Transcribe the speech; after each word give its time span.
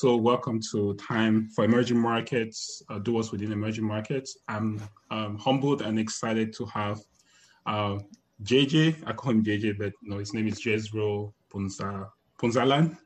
So, 0.00 0.14
welcome 0.14 0.60
to 0.70 0.94
Time 0.94 1.48
for 1.48 1.64
Emerging 1.64 1.98
Markets, 1.98 2.84
uh, 2.88 3.00
Doers 3.00 3.32
Within 3.32 3.50
Emerging 3.50 3.84
Markets. 3.84 4.38
I'm 4.46 4.80
um, 5.10 5.36
humbled 5.38 5.82
and 5.82 5.98
excited 5.98 6.52
to 6.52 6.66
have 6.66 7.00
uh, 7.66 7.98
JJ. 8.44 9.02
I 9.08 9.12
call 9.12 9.32
him 9.32 9.42
JJ, 9.42 9.76
but 9.76 9.92
no, 10.02 10.18
his 10.18 10.32
name 10.32 10.46
is 10.46 10.64
Jezreel 10.64 11.34
Punza, 11.52 12.10
Punzalan. 12.40 12.96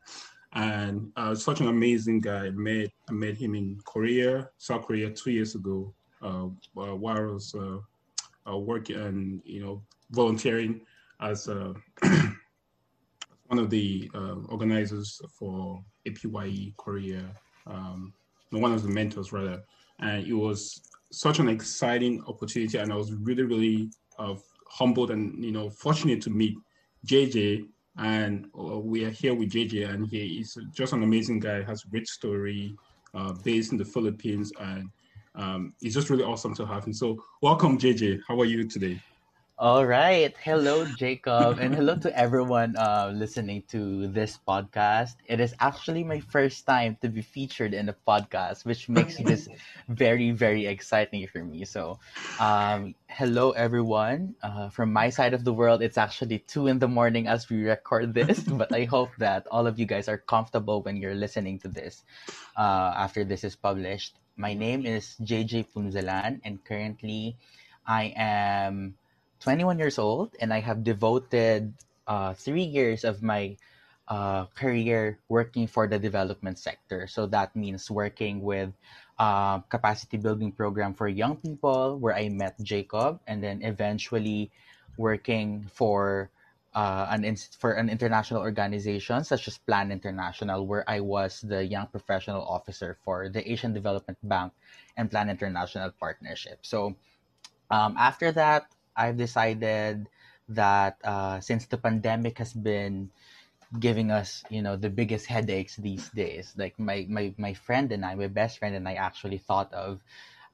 And 0.52 1.10
uh, 1.16 1.34
such 1.34 1.62
an 1.62 1.68
amazing 1.68 2.20
guy. 2.20 2.48
I 2.48 2.50
met, 2.50 2.90
I 3.08 3.12
met 3.12 3.38
him 3.38 3.54
in 3.54 3.78
Korea, 3.86 4.50
South 4.58 4.84
Korea, 4.84 5.08
two 5.08 5.30
years 5.30 5.54
ago, 5.54 5.94
uh, 6.20 6.44
uh, 6.44 6.94
while 6.94 7.16
I 7.16 7.20
was 7.20 7.54
uh, 7.54 7.78
uh, 8.46 8.58
working 8.58 8.96
and, 8.96 9.40
you 9.46 9.64
know, 9.64 9.82
volunteering 10.10 10.82
as 11.22 11.48
uh, 11.48 11.72
one 13.52 13.58
of 13.58 13.68
the 13.68 14.10
organizers 14.48 15.20
for 15.38 15.78
APYE 16.06 16.72
Korea, 16.78 17.22
um, 17.66 18.14
one 18.48 18.72
of 18.72 18.82
the 18.82 18.88
mentors 18.88 19.30
rather, 19.30 19.62
and 20.00 20.26
it 20.26 20.32
was 20.32 20.80
such 21.10 21.38
an 21.38 21.50
exciting 21.50 22.24
opportunity, 22.26 22.78
and 22.78 22.90
I 22.90 22.96
was 22.96 23.12
really, 23.12 23.42
really 23.42 23.90
uh, 24.18 24.36
humbled 24.70 25.10
and 25.10 25.44
you 25.44 25.52
know 25.52 25.68
fortunate 25.68 26.22
to 26.22 26.30
meet 26.30 26.56
JJ. 27.06 27.66
And 27.98 28.46
uh, 28.58 28.78
we 28.78 29.04
are 29.04 29.10
here 29.10 29.34
with 29.34 29.50
JJ, 29.50 29.86
and 29.86 30.06
he 30.06 30.40
is 30.40 30.56
just 30.74 30.94
an 30.94 31.02
amazing 31.02 31.40
guy. 31.40 31.62
Has 31.62 31.84
a 31.84 31.88
great 31.88 32.08
story, 32.08 32.74
uh, 33.12 33.34
based 33.44 33.72
in 33.72 33.76
the 33.76 33.84
Philippines, 33.84 34.50
and 34.60 34.88
um, 35.34 35.74
it's 35.82 35.94
just 35.94 36.08
really 36.08 36.24
awesome 36.24 36.54
to 36.54 36.64
have 36.64 36.86
him. 36.86 36.94
So, 36.94 37.22
welcome, 37.42 37.76
JJ. 37.76 38.20
How 38.26 38.40
are 38.40 38.46
you 38.46 38.66
today? 38.66 38.98
All 39.62 39.86
right. 39.86 40.34
Hello, 40.42 40.84
Jacob, 40.84 41.58
and 41.62 41.72
hello 41.72 41.94
to 42.02 42.10
everyone 42.18 42.74
uh, 42.74 43.12
listening 43.14 43.62
to 43.70 44.08
this 44.08 44.36
podcast. 44.42 45.14
It 45.24 45.38
is 45.38 45.54
actually 45.60 46.02
my 46.02 46.18
first 46.18 46.66
time 46.66 46.98
to 47.00 47.08
be 47.08 47.22
featured 47.22 47.72
in 47.72 47.88
a 47.88 47.94
podcast, 47.94 48.64
which 48.66 48.88
makes 48.88 49.18
this 49.22 49.46
very, 49.86 50.32
very 50.32 50.66
exciting 50.66 51.28
for 51.28 51.44
me. 51.44 51.64
So, 51.64 52.00
um, 52.40 52.96
hello, 53.06 53.52
everyone. 53.52 54.34
Uh, 54.42 54.68
from 54.68 54.92
my 54.92 55.10
side 55.10 55.32
of 55.32 55.44
the 55.44 55.52
world, 55.54 55.80
it's 55.80 55.96
actually 55.96 56.40
two 56.40 56.66
in 56.66 56.80
the 56.80 56.88
morning 56.88 57.28
as 57.28 57.48
we 57.48 57.62
record 57.62 58.14
this, 58.14 58.42
but 58.58 58.74
I 58.74 58.82
hope 58.82 59.14
that 59.18 59.46
all 59.52 59.68
of 59.68 59.78
you 59.78 59.86
guys 59.86 60.08
are 60.08 60.18
comfortable 60.18 60.82
when 60.82 60.96
you're 60.96 61.14
listening 61.14 61.60
to 61.60 61.68
this 61.68 62.02
uh, 62.56 62.98
after 62.98 63.22
this 63.22 63.44
is 63.44 63.54
published. 63.54 64.18
My 64.36 64.54
name 64.54 64.84
is 64.86 65.14
JJ 65.22 65.70
Punzalan, 65.70 66.40
and 66.42 66.58
currently 66.64 67.36
I 67.86 68.12
am 68.16 68.94
21 69.42 69.78
years 69.78 69.98
old 69.98 70.34
and 70.40 70.54
I 70.54 70.60
have 70.60 70.84
devoted 70.84 71.74
uh, 72.06 72.34
three 72.34 72.62
years 72.62 73.04
of 73.04 73.22
my 73.22 73.56
uh, 74.08 74.46
career 74.54 75.18
working 75.28 75.66
for 75.66 75.86
the 75.86 75.98
development 75.98 76.58
sector. 76.58 77.06
So 77.06 77.26
that 77.26 77.54
means 77.54 77.90
working 77.90 78.42
with 78.42 78.70
uh, 79.18 79.60
capacity 79.66 80.16
building 80.16 80.52
program 80.52 80.94
for 80.94 81.08
young 81.08 81.36
people, 81.36 81.98
where 81.98 82.14
I 82.14 82.28
met 82.28 82.60
Jacob, 82.62 83.20
and 83.26 83.42
then 83.42 83.62
eventually 83.62 84.50
working 84.96 85.66
for 85.72 86.30
uh, 86.74 87.06
an 87.10 87.36
for 87.58 87.72
an 87.72 87.88
international 87.88 88.40
organization 88.40 89.24
such 89.24 89.46
as 89.46 89.58
Plan 89.58 89.92
International, 89.92 90.66
where 90.66 90.88
I 90.88 91.00
was 91.00 91.40
the 91.40 91.64
young 91.64 91.86
professional 91.86 92.42
officer 92.42 92.96
for 93.04 93.28
the 93.28 93.44
Asian 93.44 93.72
Development 93.72 94.18
Bank 94.22 94.52
and 94.96 95.10
Plan 95.10 95.28
International 95.30 95.90
partnership. 96.00 96.60
So 96.62 96.96
um, 97.70 97.96
after 97.98 98.32
that, 98.32 98.66
I've 98.96 99.16
decided 99.16 100.08
that 100.48 100.98
uh, 101.04 101.40
since 101.40 101.66
the 101.66 101.78
pandemic 101.78 102.38
has 102.38 102.52
been 102.52 103.10
giving 103.78 104.10
us, 104.10 104.44
you 104.50 104.62
know, 104.62 104.76
the 104.76 104.90
biggest 104.90 105.26
headaches 105.26 105.76
these 105.76 106.10
days, 106.10 106.54
like 106.56 106.78
my, 106.78 107.06
my, 107.08 107.34
my 107.38 107.54
friend 107.54 107.90
and 107.92 108.04
I, 108.04 108.14
my 108.14 108.28
best 108.28 108.58
friend 108.58 108.74
and 108.74 108.88
I 108.88 108.94
actually 108.94 109.38
thought 109.38 109.72
of 109.72 110.02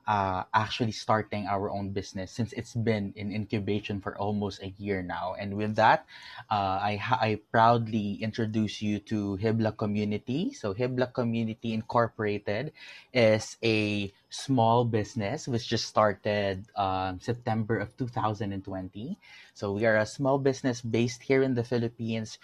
uh, 0.08 0.48
actually 0.54 0.91
starting 0.91 1.44
our 1.46 1.69
own 1.69 1.92
business 1.92 2.32
since 2.32 2.56
it's 2.56 2.72
been 2.72 3.12
in 3.14 3.30
incubation 3.30 4.00
for 4.00 4.16
almost 4.16 4.64
a 4.64 4.72
year 4.80 5.04
now. 5.04 5.36
And 5.38 5.54
with 5.54 5.76
that, 5.76 6.08
uh, 6.50 6.80
I, 6.80 6.98
I 7.12 7.41
proudly 7.52 8.16
introduce 8.24 8.80
you 8.80 9.00
to 9.12 9.36
Hibla 9.36 9.76
Community. 9.76 10.54
So, 10.54 10.72
Hibla 10.72 11.12
Community 11.12 11.74
Incorporated 11.74 12.72
is 13.12 13.58
a 13.62 14.10
small 14.30 14.86
business 14.86 15.46
which 15.46 15.69
just 15.69 15.84
started 15.84 16.64
um, 16.75 17.20
September 17.20 17.76
of 17.76 17.94
2020. 17.98 19.19
So, 19.52 19.72
we 19.72 19.84
are 19.84 19.98
a 19.98 20.06
small 20.06 20.38
business 20.38 20.80
based 20.80 21.22
here 21.22 21.42
in 21.42 21.52
the 21.52 21.64
Philippines 21.64 22.38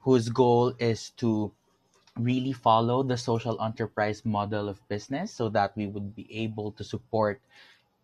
whose 0.00 0.30
goal 0.30 0.72
is 0.80 1.10
to 1.20 1.52
really 2.18 2.52
follow 2.52 3.02
the 3.02 3.16
social 3.16 3.60
enterprise 3.62 4.24
model 4.24 4.68
of 4.68 4.80
business 4.88 5.32
so 5.32 5.48
that 5.48 5.72
we 5.76 5.86
would 5.86 6.14
be 6.14 6.28
able 6.30 6.72
to 6.72 6.84
support 6.84 7.40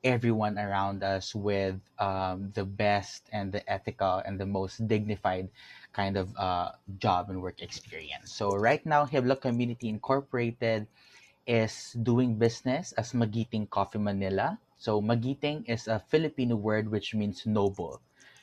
everyone 0.04 0.58
around 0.58 1.02
us 1.02 1.34
with 1.34 1.74
um, 1.98 2.50
the 2.54 2.64
best 2.64 3.28
and 3.32 3.52
the 3.52 3.62
ethical 3.70 4.22
and 4.24 4.38
the 4.38 4.46
most 4.46 4.86
dignified 4.86 5.48
kind 5.92 6.16
of 6.16 6.30
uh, 6.36 6.70
job 6.98 7.30
and 7.30 7.42
work 7.42 7.60
experience. 7.60 8.32
So 8.32 8.54
right 8.54 8.84
now, 8.86 9.04
Hibla 9.04 9.40
Community 9.40 9.88
Incorporated 9.88 10.86
is 11.46 11.96
doing 12.02 12.36
business 12.36 12.92
as 12.92 13.14
Magiting 13.14 13.66
Coffee 13.66 13.98
Manila. 13.98 14.58
So 14.78 15.00
Magiting 15.00 15.64
is 15.66 15.88
a 15.88 15.98
Filipino 15.98 16.54
word 16.56 16.90
which 16.90 17.14
means 17.14 17.44
noble. 17.46 18.00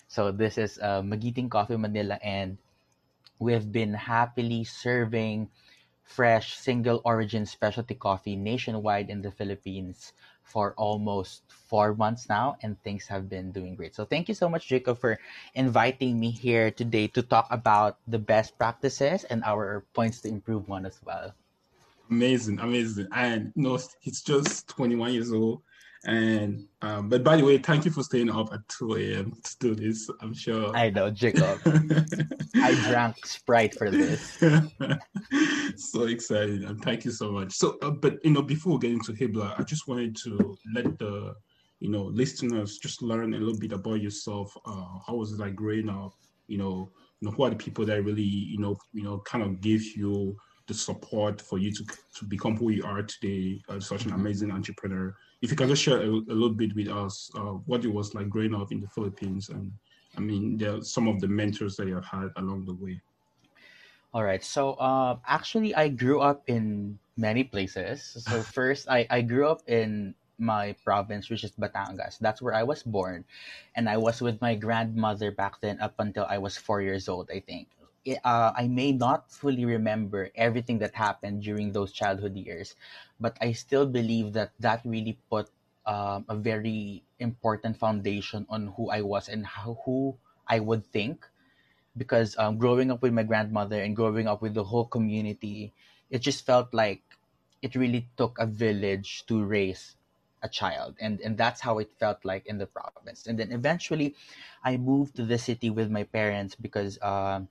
So 0.08 0.32
this 0.32 0.58
is 0.58 0.78
uh, 0.82 1.02
Magiting 1.02 1.50
Coffee 1.50 1.78
Manila 1.78 2.20
and 2.22 2.58
we've 3.40 3.72
been 3.72 3.94
happily 3.94 4.64
serving 4.64 5.50
fresh 6.04 6.56
single 6.58 7.02
origin 7.04 7.46
specialty 7.46 7.96
coffee 7.96 8.36
nationwide 8.36 9.10
in 9.10 9.22
the 9.22 9.32
Philippines 9.32 10.14
for 10.44 10.74
almost 10.78 11.42
four 11.48 11.96
months 11.96 12.30
now, 12.30 12.56
and 12.62 12.82
things 12.84 13.08
have 13.08 13.28
been 13.28 13.52
doing 13.52 13.76
great. 13.76 13.96
So, 13.96 14.06
thank 14.06 14.30
you 14.30 14.36
so 14.36 14.48
much, 14.48 14.68
Jacob, 14.68 15.00
for 15.00 15.20
inviting 15.56 16.20
me 16.20 16.30
here 16.32 16.70
today 16.72 17.08
to 17.10 17.22
talk 17.24 17.48
about 17.50 17.98
the 18.08 18.20
best 18.20 18.58
practices 18.58 19.24
and 19.26 19.44
our 19.44 19.84
points 19.94 20.22
to 20.22 20.30
improve 20.30 20.68
one 20.68 20.86
as 20.86 21.00
well. 21.04 21.34
Amazing, 22.10 22.60
amazing. 22.60 23.08
And 23.12 23.52
you 23.56 23.64
know, 23.64 23.80
he's 24.00 24.22
just 24.22 24.68
21 24.70 25.14
years 25.14 25.32
old 25.32 25.62
and 26.06 26.68
um, 26.84 27.10
but 27.10 27.24
by 27.24 27.36
the 27.36 27.44
way, 27.44 27.58
thank 27.58 27.84
you 27.84 27.92
for 27.92 28.04
staying 28.04 28.30
up 28.30 28.54
at 28.54 28.68
2 28.70 28.96
a.m. 28.96 29.34
to 29.44 29.58
do 29.60 29.76
this. 29.76 30.10
I'm 30.22 30.36
sure. 30.36 30.76
I 30.76 30.92
know, 30.92 31.10
Jacob. 31.10 31.60
I 32.56 32.76
drank 32.88 33.26
Sprite 33.26 33.74
for 33.74 33.90
this. 33.90 34.38
so 35.78 36.04
excited, 36.04 36.64
and 36.64 36.80
thank 36.84 37.06
you 37.06 37.12
so 37.12 37.32
much. 37.32 37.54
So, 37.54 37.78
uh, 37.82 37.90
but 37.90 38.24
you 38.24 38.32
know, 38.32 38.44
before 38.44 38.74
we 38.74 38.80
get 38.80 38.92
into 38.92 39.14
Hibla, 39.14 39.60
I 39.60 39.64
just 39.64 39.88
wanted 39.88 40.16
to 40.18 40.56
let 40.76 41.00
the 41.00 41.34
you 41.80 41.90
know 41.90 42.04
listeners 42.04 42.78
just 42.78 43.02
learn 43.02 43.34
a 43.34 43.40
little 43.40 43.58
bit 43.58 43.72
about 43.72 44.02
yourself. 44.02 44.56
Uh, 44.66 45.00
how 45.08 45.16
was 45.16 45.34
it 45.34 45.40
like 45.40 45.56
growing 45.56 45.90
up? 45.90 46.14
You 46.48 46.60
know, 46.60 46.92
you 47.20 47.28
know, 47.28 47.32
who 47.32 47.44
are 47.44 47.50
the 47.50 47.56
people 47.56 47.84
that 47.86 48.04
really 48.04 48.22
you 48.22 48.60
know 48.60 48.78
you 48.94 49.04
know 49.04 49.20
kind 49.20 49.44
of 49.44 49.60
give 49.60 49.84
you 49.96 50.38
the 50.68 50.74
support 50.76 51.42
for 51.42 51.58
you 51.58 51.72
to 51.72 51.84
to 52.18 52.26
become 52.26 52.58
who 52.58 52.70
you 52.70 52.84
are 52.84 53.02
today, 53.02 53.60
uh, 53.70 53.80
such 53.80 54.06
an 54.06 54.12
mm-hmm. 54.12 54.22
amazing 54.22 54.52
entrepreneur 54.52 55.16
if 55.46 55.52
you 55.52 55.58
can 55.58 55.70
just 55.70 55.84
share 55.84 56.02
a, 56.02 56.10
a 56.10 56.34
little 56.34 56.58
bit 56.58 56.76
with 56.76 56.90
us 56.90 57.30
uh, 57.38 57.54
what 57.70 57.86
it 57.86 57.94
was 57.94 58.16
like 58.16 58.30
growing 58.30 58.56
up 58.56 58.72
in 58.72 58.82
the 58.82 58.88
Philippines, 58.88 59.50
and 59.50 59.72
I 60.18 60.20
mean, 60.20 60.58
there 60.58 60.82
some 60.82 61.08
of 61.08 61.22
the 61.22 61.28
mentors 61.28 61.78
that 61.78 61.88
you 61.88 61.94
have 61.94 62.06
had 62.06 62.30
along 62.38 62.66
the 62.66 62.74
way. 62.74 63.00
All 64.12 64.24
right. 64.24 64.44
So, 64.44 64.74
uh, 64.82 65.18
actually, 65.28 65.76
I 65.76 65.90
grew 65.90 66.20
up 66.20 66.42
in 66.48 66.98
many 67.16 67.44
places. 67.44 68.26
So, 68.26 68.42
first, 68.58 68.90
I, 68.90 69.06
I 69.12 69.22
grew 69.22 69.46
up 69.48 69.62
in 69.68 70.16
my 70.40 70.74
province, 70.84 71.30
which 71.30 71.44
is 71.44 71.52
Batangas. 71.52 72.18
That's 72.18 72.42
where 72.42 72.56
I 72.56 72.64
was 72.64 72.82
born. 72.82 73.24
And 73.76 73.88
I 73.88 73.98
was 73.98 74.22
with 74.22 74.42
my 74.42 74.56
grandmother 74.56 75.30
back 75.32 75.62
then 75.62 75.80
up 75.80 75.94
until 76.00 76.26
I 76.28 76.40
was 76.40 76.58
four 76.58 76.82
years 76.82 77.08
old, 77.08 77.30
I 77.30 77.40
think 77.40 77.68
uh, 78.24 78.54
I 78.56 78.68
may 78.68 78.92
not 78.92 79.32
fully 79.32 79.66
remember 79.66 80.30
everything 80.36 80.80
that 80.80 80.96
happened 80.96 81.42
during 81.44 81.72
those 81.72 81.92
childhood 81.92 82.36
years, 82.36 82.76
but 83.20 83.38
I 83.42 83.52
still 83.54 83.86
believe 83.86 84.34
that 84.34 84.52
that 84.60 84.82
really 84.86 85.20
put 85.30 85.50
um, 85.86 86.26
a 86.30 86.36
very 86.36 87.04
important 87.20 87.78
foundation 87.78 88.46
on 88.50 88.74
who 88.78 88.90
I 88.90 89.02
was 89.02 89.30
and 89.30 89.46
how 89.46 89.80
who 89.86 90.18
I 90.48 90.60
would 90.60 90.86
think. 90.86 91.26
Because 91.98 92.38
um, 92.38 92.58
growing 92.58 92.92
up 92.92 93.02
with 93.02 93.14
my 93.14 93.24
grandmother 93.24 93.82
and 93.82 93.96
growing 93.96 94.28
up 94.28 94.42
with 94.42 94.54
the 94.54 94.66
whole 94.66 94.86
community, 94.86 95.74
it 96.10 96.20
just 96.20 96.46
felt 96.46 96.74
like 96.74 97.04
it 97.62 97.76
really 97.76 98.10
took 98.18 98.38
a 98.40 98.46
village 98.46 99.26
to 99.28 99.44
raise 99.44 99.96
a 100.44 100.50
child 100.50 100.96
and 101.02 101.20
and 101.22 101.38
that's 101.38 101.62
how 101.62 101.80
it 101.80 101.92
felt 102.00 102.24
like 102.24 102.46
in 102.46 102.60
the 102.60 102.68
province 102.68 103.26
and 103.26 103.40
then 103.40 103.52
eventually 103.52 104.14
i 104.64 104.78
moved 104.78 105.16
to 105.16 105.26
the 105.26 105.38
city 105.40 105.72
with 105.72 105.90
my 105.90 106.04
parents 106.04 106.54
because 106.54 107.00
um, 107.02 107.48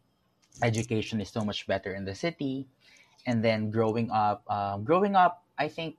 education 0.62 1.20
is 1.20 1.28
so 1.28 1.42
much 1.42 1.66
better 1.66 1.94
in 1.94 2.04
the 2.04 2.14
city 2.14 2.66
and 3.26 3.42
then 3.42 3.70
growing 3.70 4.10
up 4.10 4.44
um, 4.50 4.84
growing 4.84 5.16
up 5.16 5.42
i 5.58 5.66
think 5.66 5.96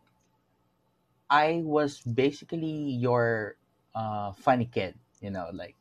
i 1.29 1.61
was 1.65 1.99
basically 2.01 2.95
your 2.95 3.57
uh, 3.95 4.33
funny 4.33 4.67
kid. 4.67 4.93
You 5.23 5.31
know, 5.31 5.49
like 5.55 5.75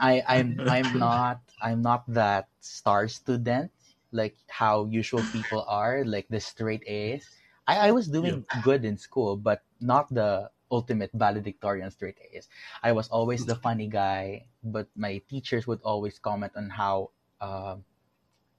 I 0.00 0.24
I'm 0.26 0.58
I'm 0.66 0.98
not 0.98 1.44
I'm 1.60 1.82
not 1.84 2.08
that 2.08 2.48
star 2.60 3.06
student 3.06 3.70
like 4.10 4.34
how 4.48 4.88
usual 4.90 5.22
people 5.30 5.62
are, 5.68 6.02
like 6.04 6.26
the 6.28 6.40
straight 6.40 6.82
A's. 6.88 7.28
I, 7.68 7.88
I 7.88 7.90
was 7.92 8.08
doing 8.08 8.42
yeah. 8.42 8.60
good 8.62 8.84
in 8.84 8.98
school, 8.98 9.36
but 9.36 9.62
not 9.78 10.12
the 10.12 10.50
ultimate 10.72 11.10
valedictorian 11.14 11.92
straight 11.92 12.18
A's. 12.32 12.48
I 12.82 12.90
was 12.90 13.06
always 13.08 13.46
the 13.46 13.54
funny 13.62 13.86
guy, 13.86 14.46
but 14.64 14.88
my 14.96 15.22
teachers 15.30 15.68
would 15.68 15.78
always 15.84 16.18
comment 16.18 16.52
on 16.56 16.70
how 16.70 17.10
uh, 17.40 17.76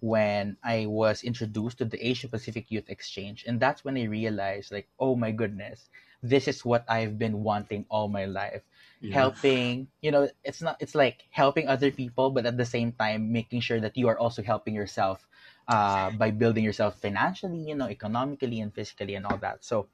when 0.01 0.57
I 0.61 0.85
was 0.91 1.23
introduced 1.23 1.79
to 1.79 1.85
the 1.85 1.95
Asia 2.05 2.27
Pacific 2.27 2.67
Youth 2.67 2.91
Exchange 2.91 3.45
and 3.47 3.59
that's 3.59 3.87
when 3.87 3.97
I 3.97 4.03
realized 4.11 4.75
like 4.75 4.91
oh 4.99 5.15
my 5.15 5.31
goodness 5.31 5.87
this 6.21 6.47
is 6.47 6.65
what 6.67 6.83
I've 6.89 7.17
been 7.17 7.43
wanting 7.43 7.85
all 7.87 8.11
my 8.11 8.25
life 8.25 8.61
yeah. 8.99 9.13
helping 9.13 9.87
you 10.01 10.11
know 10.11 10.27
it's 10.43 10.61
not 10.61 10.75
it's 10.83 10.95
like 10.95 11.23
helping 11.31 11.71
other 11.71 11.91
people 11.91 12.29
but 12.29 12.45
at 12.45 12.57
the 12.57 12.67
same 12.67 12.91
time 12.91 13.31
making 13.31 13.61
sure 13.61 13.79
that 13.79 13.95
you 13.95 14.11
are 14.11 14.19
also 14.19 14.43
helping 14.43 14.75
yourself 14.75 15.25
uh, 15.67 16.11
by 16.11 16.31
building 16.31 16.63
yourself 16.63 16.99
financially 16.99 17.63
you 17.63 17.75
know 17.75 17.87
economically 17.87 18.59
and 18.59 18.73
physically 18.75 19.15
and 19.15 19.25
all 19.25 19.37
that 19.37 19.63
so 19.63 19.87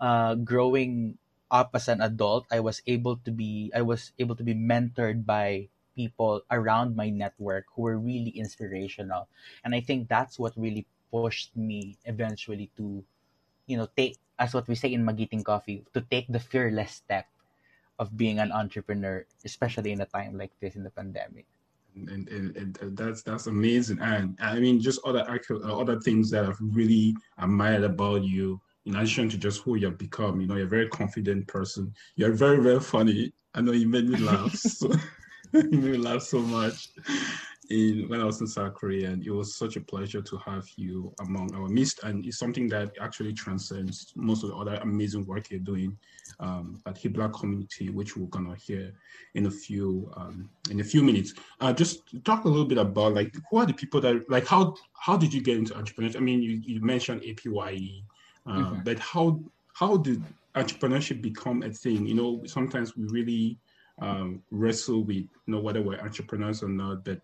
uh, 0.00 0.34
growing 0.34 1.16
up 1.50 1.70
as 1.74 1.88
an 1.88 2.00
adult 2.00 2.46
i 2.52 2.60
was 2.60 2.82
able 2.86 3.16
to 3.16 3.30
be 3.30 3.72
i 3.74 3.82
was 3.82 4.12
able 4.18 4.36
to 4.36 4.44
be 4.44 4.54
mentored 4.54 5.26
by 5.26 5.66
people 6.00 6.40
around 6.50 6.96
my 6.96 7.08
network 7.12 7.68
who 7.76 7.82
were 7.82 7.98
really 8.00 8.32
inspirational 8.32 9.28
and 9.64 9.74
i 9.76 9.80
think 9.80 10.08
that's 10.08 10.38
what 10.40 10.56
really 10.56 10.86
pushed 11.12 11.52
me 11.56 11.98
eventually 12.06 12.70
to 12.76 13.04
you 13.66 13.76
know 13.76 13.88
take 13.96 14.16
as 14.40 14.54
what 14.56 14.66
we 14.68 14.74
say 14.74 14.92
in 14.96 15.04
magiting 15.04 15.44
coffee 15.44 15.84
to 15.92 16.00
take 16.08 16.26
the 16.32 16.40
fearless 16.40 17.04
step 17.04 17.26
of 18.00 18.16
being 18.16 18.38
an 18.40 18.50
entrepreneur, 18.50 19.26
especially 19.44 19.92
in 19.92 20.00
a 20.00 20.06
time 20.06 20.36
like 20.36 20.50
this 20.58 20.74
in 20.74 20.82
the 20.82 20.90
pandemic. 20.90 21.44
And, 21.94 22.26
and, 22.28 22.56
and 22.56 22.96
that's 22.96 23.22
that's 23.22 23.46
amazing. 23.46 23.98
And 24.00 24.38
I 24.40 24.58
mean, 24.58 24.80
just 24.80 25.00
other 25.04 25.22
uh, 25.28 25.78
other 25.78 26.00
things 26.00 26.30
that 26.30 26.46
I've 26.46 26.58
really 26.60 27.14
admired 27.36 27.84
about 27.84 28.24
you, 28.24 28.60
in 28.86 28.96
addition 28.96 29.28
to 29.28 29.36
just 29.36 29.60
who 29.62 29.76
you've 29.76 29.98
become. 29.98 30.40
You 30.40 30.46
know, 30.46 30.56
you're 30.56 30.66
a 30.66 30.76
very 30.76 30.88
confident 30.88 31.46
person. 31.46 31.92
You're 32.16 32.32
very 32.32 32.62
very 32.62 32.80
funny. 32.80 33.32
I 33.54 33.60
know 33.60 33.72
you 33.72 33.88
made 33.88 34.08
me 34.08 34.18
laugh. 34.18 34.54
so, 34.54 34.90
you 35.70 35.70
made 35.70 35.92
me 35.92 35.98
laugh 35.98 36.22
so 36.22 36.38
much 36.40 36.88
in 37.70 38.08
when 38.08 38.20
I 38.20 38.24
was 38.24 38.40
in 38.40 38.46
South 38.46 38.74
Korea, 38.74 39.10
and 39.10 39.24
it 39.24 39.30
was 39.30 39.56
such 39.56 39.76
a 39.76 39.80
pleasure 39.80 40.20
to 40.20 40.36
have 40.38 40.66
you 40.76 41.12
among 41.20 41.54
our 41.54 41.68
midst. 41.68 42.02
And 42.02 42.26
it's 42.26 42.38
something 42.38 42.68
that 42.68 42.92
actually 43.00 43.32
transcends 43.32 44.12
most 44.16 44.42
of 44.42 44.50
the 44.50 44.56
other 44.56 44.74
amazing 44.82 45.24
work 45.26 45.50
you're 45.50 45.60
doing 45.60 45.96
um, 46.40 46.80
at 46.86 46.96
Hibla 46.96 47.32
community, 47.32 47.90
which 47.90 48.16
we're 48.16 48.26
gonna 48.26 48.56
hear 48.56 48.92
in 49.34 49.46
a 49.46 49.50
few 49.50 50.10
um, 50.16 50.50
in 50.70 50.80
a 50.80 50.84
few 50.84 51.02
minutes. 51.02 51.34
Uh, 51.60 51.72
just 51.72 52.02
talk 52.24 52.44
a 52.44 52.48
little 52.48 52.66
bit 52.66 52.78
about 52.78 53.14
like 53.14 53.34
who 53.50 53.58
are 53.58 53.66
the 53.66 53.74
people 53.74 54.00
that 54.00 54.28
like 54.28 54.46
how 54.46 54.74
how 54.94 55.16
did 55.16 55.32
you 55.32 55.40
get 55.40 55.56
into 55.56 55.74
entrepreneurship? 55.74 56.16
I 56.16 56.20
mean, 56.20 56.42
you, 56.42 56.60
you 56.62 56.80
mentioned 56.80 57.22
APYE, 57.22 58.02
uh, 58.46 58.50
mm-hmm. 58.50 58.80
but 58.84 58.98
how 58.98 59.40
how 59.74 59.96
did 59.96 60.22
entrepreneurship 60.56 61.22
become 61.22 61.62
a 61.62 61.70
thing? 61.70 62.06
You 62.06 62.14
know, 62.14 62.42
sometimes 62.46 62.96
we 62.96 63.04
really 63.04 63.58
um, 64.00 64.42
wrestle 64.50 65.04
with 65.04 65.16
you 65.16 65.28
know 65.46 65.60
whether 65.60 65.82
we're 65.82 66.00
entrepreneurs 66.00 66.62
or 66.62 66.68
not, 66.68 67.04
but 67.04 67.20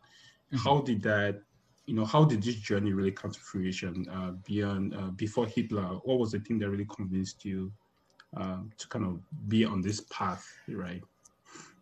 Mm-hmm. 0.52 0.68
How 0.68 0.80
did 0.80 1.02
that, 1.02 1.42
you 1.86 1.94
know, 1.94 2.04
how 2.04 2.24
did 2.24 2.42
this 2.42 2.54
journey 2.56 2.92
really 2.92 3.10
come 3.10 3.30
to 3.30 3.40
fruition 3.40 4.06
uh, 4.10 4.32
beyond 4.46 4.94
uh, 4.94 5.10
before 5.10 5.46
Hibla? 5.46 6.00
What 6.04 6.18
was 6.18 6.32
the 6.32 6.40
thing 6.40 6.58
that 6.60 6.70
really 6.70 6.86
convinced 6.86 7.44
you 7.44 7.72
uh, 8.36 8.58
to 8.78 8.88
kind 8.88 9.04
of 9.04 9.20
be 9.48 9.64
on 9.64 9.80
this 9.80 10.00
path, 10.02 10.46
right? 10.68 11.02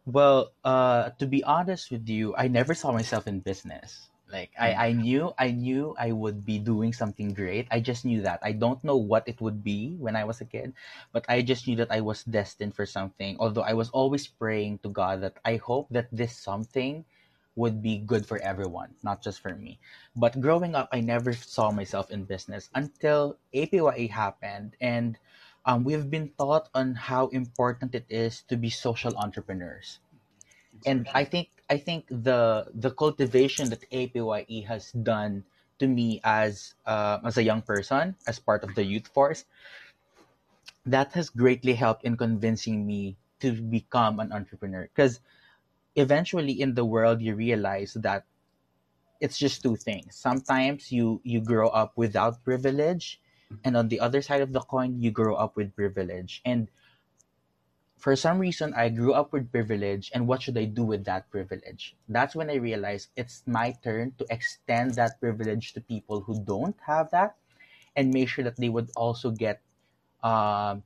Well, 0.06 0.52
uh, 0.64 1.11
to 1.19 1.26
be 1.26 1.44
honest 1.44 1.91
with 1.91 2.08
you, 2.08 2.35
I 2.37 2.49
never 2.49 2.75
saw 2.75 2.93
myself 2.93 3.26
in 3.26 3.41
business. 3.41 4.11
Like 4.31 4.53
I, 4.59 4.75
I 4.88 4.93
knew 4.93 5.32
I 5.38 5.50
knew 5.53 5.94
I 5.99 6.12
would 6.12 6.44
be 6.44 6.59
doing 6.59 6.93
something 6.93 7.32
great. 7.35 7.69
I 7.71 7.81
just 7.81 8.05
knew 8.05 8.23
that. 8.23 8.41
I 8.43 8.53
don't 8.53 8.82
know 8.85 8.97
what 8.97 9.29
it 9.29 9.41
would 9.41 9.62
be 9.65 9.97
when 9.99 10.17
I 10.17 10.25
was 10.25 10.41
a 10.41 10.44
kid, 10.49 10.75
but 11.12 11.25
I 11.29 11.43
just 11.43 11.67
knew 11.69 11.76
that 11.76 11.93
I 11.93 12.00
was 12.00 12.25
destined 12.25 12.75
for 12.75 12.87
something. 12.87 13.37
Although 13.38 13.62
I 13.62 13.75
was 13.75 13.91
always 13.91 14.26
praying 14.26 14.79
to 14.82 14.88
God 14.88 15.21
that 15.23 15.38
I 15.44 15.56
hope 15.56 15.88
that 15.91 16.09
this 16.12 16.37
something 16.37 17.05
would 17.56 17.82
be 17.82 17.99
good 17.99 18.26
for 18.26 18.38
everyone, 18.43 18.94
not 19.03 19.23
just 19.23 19.41
for 19.41 19.55
me. 19.55 19.79
But 20.17 20.41
growing 20.41 20.75
up, 20.75 20.89
I 20.93 21.01
never 21.01 21.32
saw 21.34 21.70
myself 21.70 22.10
in 22.10 22.25
business 22.25 22.70
until 22.75 23.39
APYE 23.55 24.08
happened, 24.10 24.77
and 24.81 25.19
um, 25.67 25.84
we've 25.84 26.10
been 26.10 26.31
taught 26.39 26.69
on 26.75 26.94
how 26.94 27.29
important 27.29 27.94
it 27.94 28.06
is 28.08 28.43
to 28.48 28.56
be 28.56 28.70
social 28.70 29.17
entrepreneurs. 29.17 30.01
And 30.86 31.08
I 31.14 31.24
think 31.24 31.48
I 31.70 31.79
think 31.79 32.06
the 32.08 32.69
the 32.74 32.91
cultivation 32.91 33.70
that 33.70 33.84
APYE 33.91 34.67
has 34.67 34.93
done 34.93 35.44
to 35.79 35.88
me 35.88 36.20
as 36.24 36.74
uh, 36.86 37.19
as 37.24 37.36
a 37.38 37.43
young 37.43 37.62
person, 37.62 38.17
as 38.26 38.38
part 38.38 38.64
of 38.64 38.74
the 38.74 38.84
youth 38.84 39.08
force, 39.08 39.44
that 40.86 41.12
has 41.12 41.31
greatly 41.31 41.74
helped 41.74 42.05
in 42.05 42.17
convincing 42.17 42.86
me 42.86 43.17
to 43.41 43.53
become 43.53 44.20
an 44.20 44.32
entrepreneur. 44.32 44.88
Because 44.94 45.20
eventually 45.96 46.60
in 46.60 46.74
the 46.74 46.84
world 46.84 47.20
you 47.22 47.34
realize 47.34 47.94
that 47.94 48.24
it's 49.20 49.38
just 49.38 49.62
two 49.62 49.76
things 49.76 50.17
sometimes 50.17 50.91
you 50.91 51.20
you 51.24 51.41
grow 51.41 51.69
up 51.69 51.93
without 51.96 52.43
privilege 52.44 53.20
and 53.64 53.76
on 53.76 53.88
the 53.88 54.00
other 54.00 54.20
side 54.20 54.43
of 54.43 54.53
the 54.53 54.60
coin 54.60 55.00
you 55.00 55.10
grow 55.10 55.34
up 55.36 55.56
with 55.56 55.74
privilege 55.74 56.43
and 56.44 56.69
for 58.05 58.13
some 58.13 58.37
reason 58.37 58.77
i 58.77 58.93
grew 58.93 59.17
up 59.17 59.32
with 59.32 59.49
privilege 59.51 60.13
and 60.13 60.29
what 60.29 60.44
should 60.44 60.58
i 60.61 60.69
do 60.69 60.84
with 60.84 61.08
that 61.08 61.25
privilege? 61.32 61.96
That's 62.06 62.37
when 62.37 62.53
i 62.53 62.61
realized 62.61 63.08
it's 63.17 63.41
my 63.49 63.73
turn 63.81 64.13
to 64.20 64.29
extend 64.29 65.01
that 65.01 65.17
privilege 65.25 65.73
to 65.73 65.81
people 65.81 66.20
who 66.20 66.37
don't 66.44 66.77
have 66.84 67.08
that 67.17 67.41
and 67.96 68.13
make 68.13 68.29
sure 68.29 68.44
that 68.44 68.61
they 68.61 68.69
would 68.69 68.93
also 68.93 69.31
get 69.32 69.65
uh, 70.23 70.77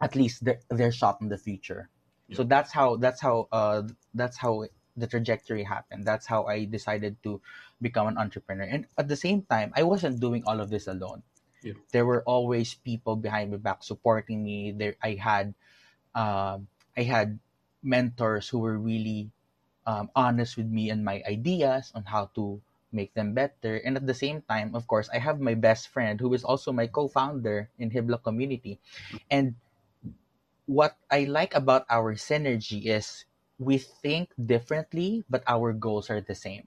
at 0.00 0.16
least 0.16 0.48
their, 0.48 0.60
their 0.70 0.92
shot 0.92 1.20
in 1.20 1.28
the 1.28 1.36
future. 1.36 1.90
So 2.32 2.42
that's 2.42 2.72
how 2.72 2.96
that's 2.96 3.20
how 3.20 3.46
uh 3.52 3.84
that's 4.16 4.40
how 4.40 4.64
the 4.96 5.06
trajectory 5.06 5.62
happened. 5.62 6.08
That's 6.08 6.24
how 6.24 6.48
i 6.48 6.64
decided 6.64 7.20
to 7.22 7.38
become 7.84 8.08
an 8.08 8.16
entrepreneur. 8.16 8.64
And 8.64 8.88
at 8.96 9.12
the 9.12 9.20
same 9.20 9.44
time 9.44 9.76
i 9.76 9.84
wasn't 9.84 10.24
doing 10.24 10.42
all 10.48 10.64
of 10.64 10.72
this 10.72 10.88
alone. 10.88 11.20
Yeah. 11.60 11.76
there 11.90 12.06
were 12.06 12.22
always 12.24 12.78
people 12.78 13.16
behind 13.16 13.50
my 13.52 13.60
back 13.60 13.84
supporting 13.84 14.40
me. 14.40 14.72
There 14.72 14.96
i 15.04 15.20
had 15.20 15.52
um, 16.16 16.66
i 16.96 17.04
had 17.04 17.38
mentors 17.84 18.48
who 18.48 18.58
were 18.58 18.78
really 18.78 19.30
um, 19.86 20.10
honest 20.16 20.56
with 20.56 20.66
me 20.66 20.90
and 20.90 21.04
my 21.04 21.22
ideas 21.28 21.92
on 21.94 22.02
how 22.02 22.26
to 22.34 22.58
make 22.90 23.14
them 23.14 23.34
better 23.34 23.76
and 23.84 23.94
at 23.94 24.06
the 24.06 24.16
same 24.16 24.42
time 24.48 24.74
of 24.74 24.88
course 24.88 25.08
i 25.12 25.18
have 25.18 25.38
my 25.38 25.54
best 25.54 25.92
friend 25.92 26.18
who 26.18 26.32
is 26.32 26.42
also 26.42 26.72
my 26.72 26.86
co-founder 26.86 27.68
in 27.78 27.90
hibla 27.90 28.18
community 28.18 28.80
and 29.30 29.54
what 30.66 30.98
I 31.10 31.24
like 31.24 31.54
about 31.54 31.86
our 31.88 32.14
synergy 32.14 32.86
is 32.86 33.24
we 33.58 33.78
think 33.78 34.30
differently, 34.34 35.24
but 35.30 35.42
our 35.46 35.72
goals 35.72 36.10
are 36.10 36.20
the 36.20 36.34
same. 36.34 36.66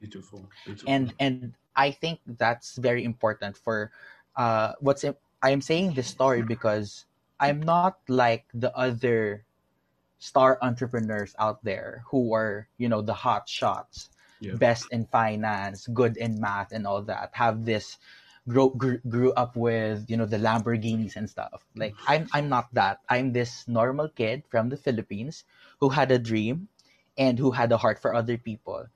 Beautiful. 0.00 0.46
Beautiful. 0.64 0.88
And 0.88 1.12
and 1.18 1.52
I 1.74 1.90
think 1.90 2.20
that's 2.38 2.76
very 2.76 3.02
important 3.02 3.56
for 3.56 3.90
uh, 4.36 4.72
what's 4.78 5.04
I 5.42 5.50
am 5.50 5.60
saying 5.60 5.94
this 5.94 6.06
story 6.06 6.42
because 6.42 7.06
I'm 7.40 7.60
not 7.60 7.98
like 8.08 8.46
the 8.54 8.74
other 8.76 9.44
star 10.18 10.58
entrepreneurs 10.62 11.34
out 11.38 11.62
there 11.64 12.02
who 12.10 12.34
are 12.34 12.68
you 12.78 12.88
know 12.88 13.02
the 13.02 13.14
hot 13.14 13.48
shots. 13.48 14.10
Yeah. 14.40 14.54
best 14.54 14.86
in 14.94 15.02
finance, 15.10 15.88
good 15.90 16.16
in 16.16 16.38
math, 16.40 16.70
and 16.70 16.86
all 16.86 17.02
that. 17.10 17.30
Have 17.34 17.64
this 17.66 17.98
grow 18.46 18.70
grew, 18.70 18.98
grew 19.08 19.32
up 19.34 19.56
with 19.56 20.08
you 20.08 20.16
know 20.16 20.26
the 20.26 20.38
Lamborghinis 20.38 21.16
and 21.16 21.28
stuff. 21.28 21.66
Like 21.74 21.94
I'm 22.06 22.28
I'm 22.32 22.48
not 22.48 22.72
that. 22.74 23.00
I'm 23.08 23.32
this 23.32 23.66
normal 23.68 24.08
kid 24.08 24.44
from 24.48 24.68
the 24.70 24.76
Philippines 24.76 25.44
who 25.80 25.90
had 25.90 26.10
a 26.10 26.18
dream 26.18 26.68
and 27.18 27.38
who 27.38 27.50
had 27.50 27.70
a 27.72 27.76
heart 27.76 27.98
for 27.98 28.14
other 28.14 28.38
people. 28.38 28.86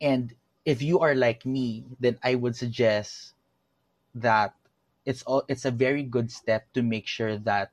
And 0.00 0.34
if 0.64 0.82
you 0.82 1.00
are 1.00 1.14
like 1.14 1.46
me, 1.46 1.84
then 2.00 2.18
I 2.22 2.34
would 2.34 2.56
suggest 2.56 3.34
that 4.14 4.54
it's 5.04 5.22
all 5.22 5.42
it's 5.48 5.64
a 5.64 5.70
very 5.70 6.02
good 6.02 6.30
step 6.30 6.66
to 6.74 6.82
make 6.82 7.06
sure 7.06 7.36
that 7.38 7.70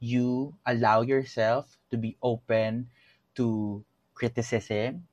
you 0.00 0.54
allow 0.66 1.00
yourself 1.00 1.78
to 1.90 1.96
be 1.96 2.16
open 2.22 2.88
to 3.34 3.84
criticism 4.14 5.06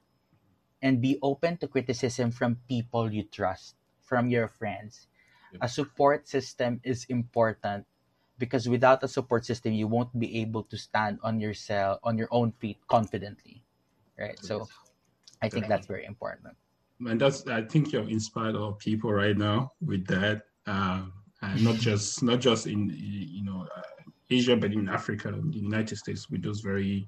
and 0.82 1.00
be 1.00 1.18
open 1.22 1.58
to 1.58 1.68
criticism 1.68 2.32
from 2.32 2.60
people 2.68 3.12
you 3.12 3.24
trust, 3.24 3.76
from 4.02 4.30
your 4.30 4.48
friends. 4.48 5.08
Yep. 5.54 5.62
A 5.64 5.70
support 5.70 6.28
system 6.28 6.82
is 6.84 7.06
important 7.08 7.86
because 8.38 8.68
without 8.68 9.04
a 9.04 9.08
support 9.08 9.46
system 9.46 9.72
you 9.72 9.88
won't 9.88 10.12
be 10.20 10.42
able 10.42 10.64
to 10.64 10.78
stand 10.78 11.20
on 11.24 11.40
yourself 11.40 12.00
on 12.04 12.18
your 12.18 12.28
own 12.32 12.52
feet 12.52 12.78
confidently. 12.88 13.64
Right? 14.20 14.38
So 14.42 14.68
I 15.42 15.50
think 15.50 15.68
that's 15.68 15.88
very 15.88 16.06
important. 16.06 16.56
and 17.00 17.20
that's 17.20 17.48
I 17.48 17.64
think 17.64 17.92
you've 17.92 18.10
inspired 18.10 18.56
all 18.56 18.74
people 18.74 19.12
right 19.12 19.38
now 19.38 19.72
with 19.84 20.08
that, 20.08 20.48
um, 20.68 21.14
and 21.44 21.64
not 21.64 21.76
just 21.76 22.24
not 22.24 22.40
just 22.40 22.68
in 22.68 22.94
you 22.96 23.44
know 23.44 23.68
uh, 23.76 23.82
Asia, 24.30 24.56
but 24.56 24.72
in 24.72 24.90
Africa, 24.90 25.30
in 25.30 25.52
the 25.52 25.60
United 25.60 25.98
States, 25.98 26.30
with 26.30 26.42
those 26.44 26.62
very 26.62 27.06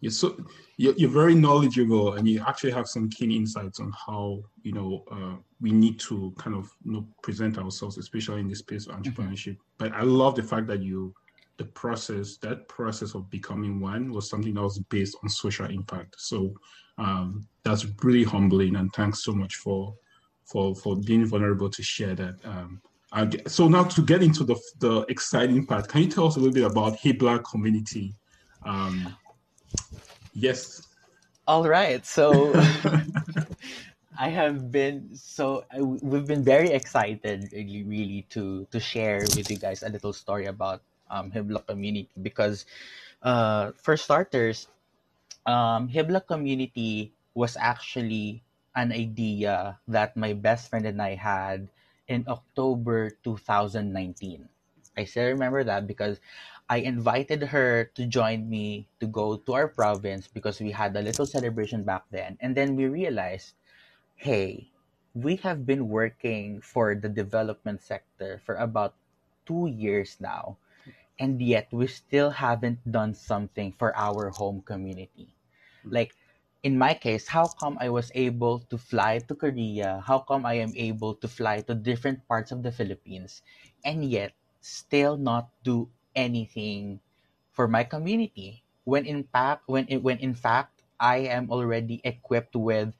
you're 0.00 0.12
so 0.12 0.36
you're, 0.78 0.94
you're 0.94 1.10
very 1.10 1.34
knowledgeable, 1.34 2.14
and 2.14 2.26
you 2.26 2.42
actually 2.46 2.70
have 2.70 2.88
some 2.88 3.10
keen 3.10 3.32
insights 3.32 3.80
on 3.80 3.92
how 4.06 4.42
you 4.62 4.72
know 4.72 5.04
uh, 5.10 5.36
we 5.60 5.72
need 5.72 5.98
to 6.00 6.32
kind 6.38 6.56
of 6.56 6.70
you 6.84 6.92
know 6.92 7.06
present 7.22 7.58
ourselves, 7.58 7.98
especially 7.98 8.40
in 8.40 8.48
the 8.48 8.54
space 8.54 8.86
of 8.86 8.96
entrepreneurship. 8.96 9.56
But 9.78 9.92
I 9.92 10.02
love 10.02 10.36
the 10.36 10.42
fact 10.42 10.66
that 10.68 10.80
you 10.80 11.14
the 11.58 11.64
process 11.66 12.38
that 12.38 12.66
process 12.68 13.14
of 13.14 13.28
becoming 13.28 13.80
one 13.80 14.10
was 14.10 14.30
something 14.30 14.54
that 14.54 14.62
was 14.62 14.78
based 14.88 15.14
on 15.22 15.28
social 15.28 15.66
impact 15.66 16.14
so 16.16 16.54
um, 16.96 17.46
that's 17.64 17.86
really 18.02 18.24
humbling 18.24 18.76
and 18.76 18.90
thanks 18.94 19.22
so 19.22 19.32
much 19.32 19.56
for 19.56 19.94
for 20.46 20.74
for 20.74 20.96
being 20.96 21.26
vulnerable 21.26 21.68
to 21.68 21.82
share 21.82 22.14
that 22.14 22.34
um, 22.44 22.80
and 23.12 23.42
so 23.46 23.68
now 23.68 23.84
to 23.84 24.02
get 24.02 24.22
into 24.22 24.44
the 24.44 24.56
the 24.80 25.04
exciting 25.08 25.66
part 25.66 25.88
can 25.88 26.02
you 26.02 26.08
tell 26.08 26.26
us 26.26 26.36
a 26.36 26.38
little 26.38 26.54
bit 26.54 26.64
about 26.64 26.96
hibla 26.98 27.42
community 27.44 28.14
um, 28.64 29.16
yes 30.34 30.82
All 31.46 31.66
right. 31.68 32.04
So 32.06 32.56
I 34.18 34.28
have 34.30 34.70
been 34.70 35.14
so 35.16 35.64
I- 35.72 35.82
we've 35.82 36.26
been 36.26 36.44
very 36.44 36.70
excited 36.72 37.50
really, 37.52 37.82
really 37.84 38.22
to 38.30 38.66
to 38.70 38.78
share 38.80 39.30
with 39.30 39.50
you 39.50 39.56
guys 39.56 39.82
a 39.82 39.88
little 39.90 40.12
story 40.12 40.46
about 40.46 40.82
um 41.10 41.30
Hibla 41.32 41.66
community 41.66 42.10
because 42.22 42.66
uh 43.22 43.72
for 43.76 43.96
starters 43.96 44.68
um 45.46 45.88
Hibla 45.88 46.20
community 46.26 47.12
was 47.34 47.56
actually 47.58 48.42
an 48.76 48.92
idea 48.92 49.78
that 49.88 50.16
my 50.16 50.32
best 50.34 50.70
friend 50.70 50.86
and 50.86 51.00
I 51.02 51.14
had 51.16 51.68
in 52.10 52.26
October 52.28 53.10
2019. 53.24 54.50
I 54.98 55.04
still 55.06 55.28
remember 55.30 55.64
that 55.64 55.86
because 55.86 56.20
I 56.68 56.78
invited 56.82 57.42
her 57.54 57.90
to 57.94 58.06
join 58.06 58.50
me 58.50 58.88
to 59.00 59.06
go 59.06 59.38
to 59.38 59.52
our 59.54 59.68
province 59.68 60.28
because 60.28 60.60
we 60.60 60.72
had 60.72 60.96
a 60.96 61.02
little 61.02 61.26
celebration 61.26 61.84
back 61.84 62.04
then. 62.10 62.38
And 62.42 62.56
then 62.56 62.76
we 62.76 62.86
realized, 62.88 63.54
hey, 64.16 64.70
we 65.14 65.36
have 65.46 65.66
been 65.66 65.88
working 65.88 66.60
for 66.62 66.94
the 66.96 67.08
development 67.10 67.82
sector 67.82 68.40
for 68.44 68.56
about 68.56 68.94
two 69.46 69.68
years 69.68 70.18
now. 70.20 70.58
And 71.18 71.42
yet 71.42 71.68
we 71.72 71.86
still 71.88 72.30
haven't 72.30 72.80
done 72.90 73.14
something 73.14 73.72
for 73.78 73.96
our 73.96 74.30
home 74.30 74.62
community. 74.62 75.34
Like 75.84 76.16
in 76.62 76.78
my 76.78 76.94
case, 76.94 77.28
how 77.28 77.48
come 77.48 77.76
I 77.80 77.88
was 77.88 78.10
able 78.14 78.60
to 78.70 78.78
fly 78.78 79.18
to 79.28 79.34
Korea? 79.34 80.02
How 80.06 80.20
come 80.20 80.44
I 80.46 80.54
am 80.54 80.72
able 80.76 81.14
to 81.16 81.28
fly 81.28 81.60
to 81.62 81.74
different 81.74 82.26
parts 82.28 82.52
of 82.52 82.62
the 82.62 82.72
Philippines 82.72 83.42
and 83.84 84.04
yet 84.04 84.32
still 84.60 85.16
not 85.16 85.50
do 85.64 85.90
anything 86.14 87.00
for 87.50 87.68
my 87.68 87.84
community? 87.84 88.64
When 88.84 89.06
in 89.06 89.24
fact, 89.24 89.64
when 89.66 89.86
it, 89.88 90.02
when 90.02 90.18
in 90.18 90.34
fact 90.34 90.82
I 91.00 91.18
am 91.30 91.50
already 91.50 92.00
equipped 92.04 92.56
with, 92.56 92.92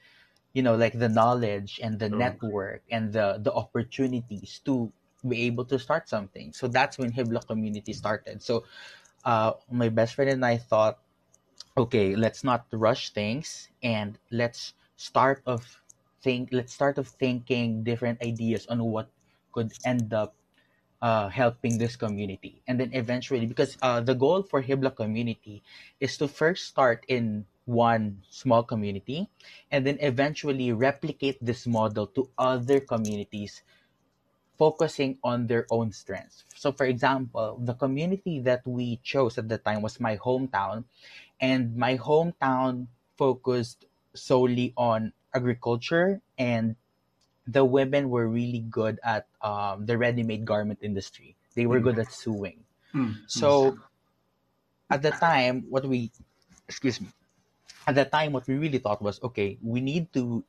you 0.52 0.62
know, 0.62 0.76
like 0.76 0.98
the 0.98 1.08
knowledge 1.08 1.80
and 1.82 1.98
the 1.98 2.08
Oh. 2.10 2.10
network 2.10 2.82
and 2.90 3.12
the 3.12 3.38
the 3.40 3.52
opportunities 3.52 4.60
to 4.64 4.92
be 5.26 5.42
able 5.46 5.64
to 5.66 5.78
start 5.78 6.08
something. 6.08 6.52
So 6.52 6.68
that's 6.68 6.98
when 6.98 7.12
Hibla 7.12 7.46
community 7.46 7.92
started. 7.92 8.42
So 8.42 8.64
uh, 9.24 9.52
my 9.70 9.88
best 9.88 10.14
friend 10.14 10.30
and 10.30 10.44
I 10.44 10.56
thought 10.58 10.98
okay 11.76 12.16
let's 12.16 12.42
not 12.44 12.66
rush 12.72 13.10
things 13.10 13.68
and 13.82 14.18
let's 14.30 14.74
start 14.96 15.42
of 15.46 15.64
think 16.22 16.48
let's 16.52 16.72
start 16.72 16.98
of 16.98 17.08
thinking 17.08 17.82
different 17.82 18.20
ideas 18.22 18.66
on 18.66 18.82
what 18.84 19.08
could 19.52 19.72
end 19.84 20.12
up 20.12 20.34
uh, 21.02 21.28
helping 21.28 21.78
this 21.78 21.96
community. 21.96 22.62
And 22.68 22.78
then 22.78 22.90
eventually 22.92 23.46
because 23.46 23.76
uh, 23.82 24.00
the 24.00 24.14
goal 24.14 24.42
for 24.42 24.62
hibla 24.62 24.94
community 24.94 25.62
is 26.00 26.16
to 26.18 26.28
first 26.28 26.66
start 26.68 27.04
in 27.08 27.44
one 27.64 28.20
small 28.28 28.62
community 28.62 29.28
and 29.70 29.86
then 29.86 29.96
eventually 30.00 30.72
replicate 30.72 31.38
this 31.40 31.66
model 31.66 32.06
to 32.08 32.28
other 32.38 32.80
communities 32.80 33.62
focusing 34.60 35.18
on 35.24 35.48
their 35.48 35.66
own 35.72 35.92
strengths. 35.92 36.44
So 36.54 36.72
for 36.72 36.84
example 36.86 37.58
the 37.64 37.74
community 37.74 38.40
that 38.44 38.66
we 38.68 39.00
chose 39.02 39.38
at 39.38 39.48
the 39.48 39.58
time 39.58 39.82
was 39.82 40.00
my 40.00 40.18
hometown 40.18 40.84
and 41.40 41.76
my 41.76 41.96
hometown 41.98 42.88
focused 43.18 43.86
solely 44.14 44.74
on 44.76 45.12
agriculture 45.34 46.22
and 46.38 46.76
the 47.46 47.64
women 47.64 48.10
were 48.10 48.28
really 48.28 48.60
good 48.60 49.00
at 49.04 49.26
um, 49.42 49.86
the 49.86 49.98
ready-made 49.98 50.44
garment 50.46 50.80
industry. 50.82 51.36
They 51.56 51.66
were 51.66 51.80
Mm. 51.80 51.84
good 51.84 51.98
at 51.98 52.12
sewing. 52.12 52.64
Mm, 52.94 53.16
so 53.28 53.78
at 54.90 55.02
the 55.02 55.12
time 55.12 55.64
what 55.68 55.84
we 55.86 56.10
excuse 56.68 57.00
me 57.00 57.08
at 57.86 57.94
the 57.94 58.04
time 58.04 58.32
what 58.32 58.46
we 58.48 58.56
really 58.56 58.78
thought 58.78 59.02
was 59.02 59.22
okay 59.22 59.58
we 59.62 59.80
need 59.80 60.12
to 60.12 60.44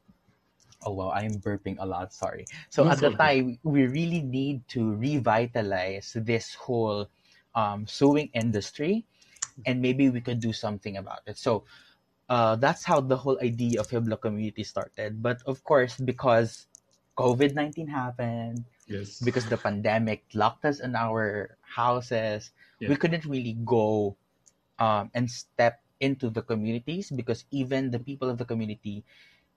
oh 0.84 0.94
wow 0.94 1.12
i'm 1.12 1.34
burping 1.36 1.78
a 1.80 1.86
lot 1.86 2.14
sorry. 2.14 2.46
So 2.70 2.88
at 2.90 3.00
the 3.00 3.12
time 3.12 3.60
we 3.64 3.86
really 3.88 4.22
need 4.22 4.68
to 4.70 4.96
revitalize 4.96 6.14
this 6.16 6.56
whole 6.56 7.10
um, 7.56 7.86
sewing 7.88 8.30
industry 8.34 9.06
and 9.66 9.82
maybe 9.82 10.10
we 10.10 10.22
could 10.22 10.40
do 10.40 10.54
something 10.54 10.98
about 10.98 11.22
it. 11.28 11.38
So 11.38 11.66
uh, 12.30 12.56
that's 12.56 12.86
how 12.86 13.02
the 13.02 13.18
whole 13.18 13.38
idea 13.42 13.80
of 13.80 13.88
hibla 13.90 14.20
community 14.20 14.64
started. 14.64 15.22
But 15.22 15.42
of 15.46 15.64
course 15.64 15.98
because 15.98 16.68
covid-19 17.18 17.90
happened 17.90 18.64
yes. 18.88 19.20
because 19.20 19.46
the 19.46 19.58
pandemic 19.58 20.24
locked 20.34 20.64
us 20.64 20.80
in 20.80 20.96
our 20.96 21.58
houses 21.62 22.52
Yeah. 22.80 22.90
we 22.90 22.96
couldn't 22.96 23.26
really 23.26 23.54
go 23.62 24.16
um, 24.80 25.12
and 25.14 25.30
step 25.30 25.84
into 26.00 26.30
the 26.34 26.42
communities 26.42 27.12
because 27.12 27.46
even 27.52 27.92
the 27.92 28.00
people 28.00 28.30
of 28.30 28.40
the 28.40 28.46
community 28.46 29.06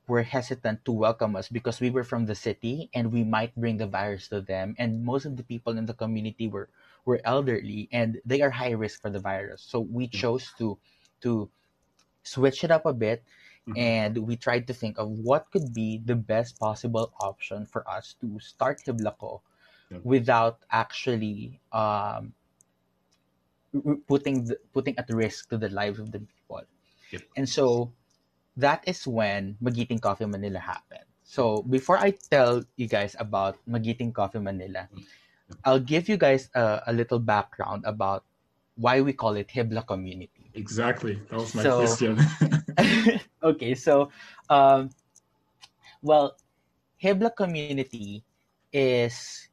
were 0.06 0.23
hesitant 0.23 0.84
to 0.84 0.92
welcome 0.92 1.37
us 1.37 1.49
because 1.49 1.80
we 1.80 1.90
were 1.90 2.04
from 2.04 2.26
the 2.26 2.34
city 2.34 2.90
and 2.94 3.12
we 3.12 3.25
might 3.25 3.54
bring 3.56 3.78
the 3.78 3.87
virus 3.87 4.28
to 4.28 4.40
them 4.40 4.75
and 4.78 5.04
most 5.04 5.25
of 5.25 5.37
the 5.37 5.42
people 5.44 5.78
in 5.78 5.87
the 5.87 5.94
community 5.94 6.49
were 6.49 6.68
were 7.04 7.20
elderly 7.25 7.88
and 7.92 8.20
they 8.25 8.40
are 8.42 8.50
high 8.50 8.73
risk 8.73 9.00
for 9.02 9.11
the 9.11 9.20
virus 9.20 9.62
so 9.62 9.80
we 9.80 10.08
Mm. 10.08 10.12
chose 10.12 10.52
to 10.58 10.78
to 11.20 11.49
switch 12.23 12.64
it 12.64 12.70
up 12.70 12.87
a 12.87 12.92
bit 12.92 13.25
Mhm. 13.66 13.76
and 13.78 14.18
we 14.26 14.37
tried 14.37 14.66
to 14.66 14.75
think 14.75 14.99
of 14.99 15.08
what 15.11 15.50
could 15.50 15.73
be 15.75 15.99
the 15.99 16.14
best 16.16 16.58
possible 16.58 17.12
option 17.20 17.66
for 17.66 17.88
us 17.88 18.14
to 18.20 18.38
start 18.40 18.82
Hiblako 18.84 19.40
Yeah. 19.90 20.00
without 20.04 20.61
actually 20.70 21.61
um, 21.73 22.34
putting 24.06 24.44
the, 24.44 24.56
putting 24.73 24.96
at 24.99 25.08
risk 25.11 25.49
to 25.50 25.58
the 25.58 25.68
lives 25.68 25.99
of 25.99 26.12
the 26.12 26.20
people. 26.20 26.62
Yep. 27.11 27.23
And 27.37 27.49
so 27.49 27.92
that 28.56 28.84
is 28.87 29.06
when 29.06 29.56
Magiting 29.61 29.99
Coffee 29.99 30.26
Manila 30.26 30.58
happened. 30.58 31.04
So 31.25 31.62
before 31.62 31.99
I 31.99 32.12
tell 32.30 32.62
you 32.76 32.87
guys 32.87 33.16
about 33.18 33.58
Magiting 33.66 34.12
Coffee 34.12 34.38
Manila, 34.38 34.88
I'll 35.64 35.80
give 35.82 36.08
you 36.08 36.16
guys 36.16 36.50
a, 36.54 36.82
a 36.87 36.92
little 36.92 37.18
background 37.18 37.84
about 37.87 38.25
why 38.76 39.00
we 39.00 39.12
call 39.12 39.34
it 39.37 39.49
Hibla 39.49 39.87
Community. 39.87 40.50
exactly 40.54 41.18
that 41.30 41.38
was 41.38 41.54
my 41.54 41.62
So- 41.62 41.78
question 41.82 42.14
okay, 43.42 43.75
so 43.75 44.11
um, 44.50 44.90
well, 46.02 46.37
Hibla 47.02 47.34
community 47.34 48.23
is 48.73 49.49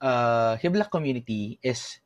uh, 0.00 0.56
Hibla 0.56 0.90
community 0.90 1.58
is 1.62 1.98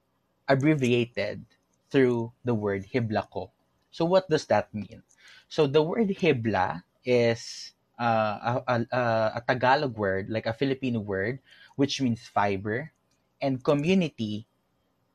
abbreviated 0.49 1.45
through 1.91 2.33
the 2.45 2.55
word 2.55 2.85
Hiblako. 2.89 3.51
So 3.91 4.05
what 4.05 4.29
does 4.29 4.47
that 4.47 4.73
mean? 4.75 5.03
So 5.49 5.67
the 5.67 5.83
word 5.83 6.09
Hibla 6.09 6.83
is 7.05 7.73
uh, 7.99 8.61
a, 8.67 8.87
a, 8.93 8.99
a 9.37 9.43
Tagalog 9.47 9.97
word, 9.97 10.31
like 10.31 10.47
a 10.47 10.53
Filipino 10.53 11.01
word, 11.01 11.41
which 11.77 12.01
means 12.01 12.27
fiber, 12.29 12.93
and 13.41 13.63
community 13.63 14.47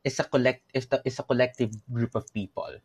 is 0.03 0.19
a 0.19 0.23
collect 0.23 0.63
is, 0.73 0.87
the, 0.87 1.01
is 1.05 1.19
a 1.19 1.23
collective 1.23 1.71
group 1.91 2.15
of 2.15 2.31
people. 2.33 2.75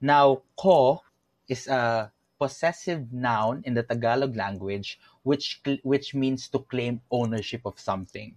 Now, 0.00 0.42
ko 0.56 1.02
is 1.48 1.66
a 1.66 2.12
possessive 2.38 3.12
noun 3.12 3.62
in 3.66 3.74
the 3.74 3.82
Tagalog 3.82 4.36
language, 4.36 5.00
which 5.22 5.60
which 5.82 6.14
means 6.14 6.48
to 6.48 6.60
claim 6.60 7.02
ownership 7.10 7.62
of 7.66 7.78
something. 7.80 8.36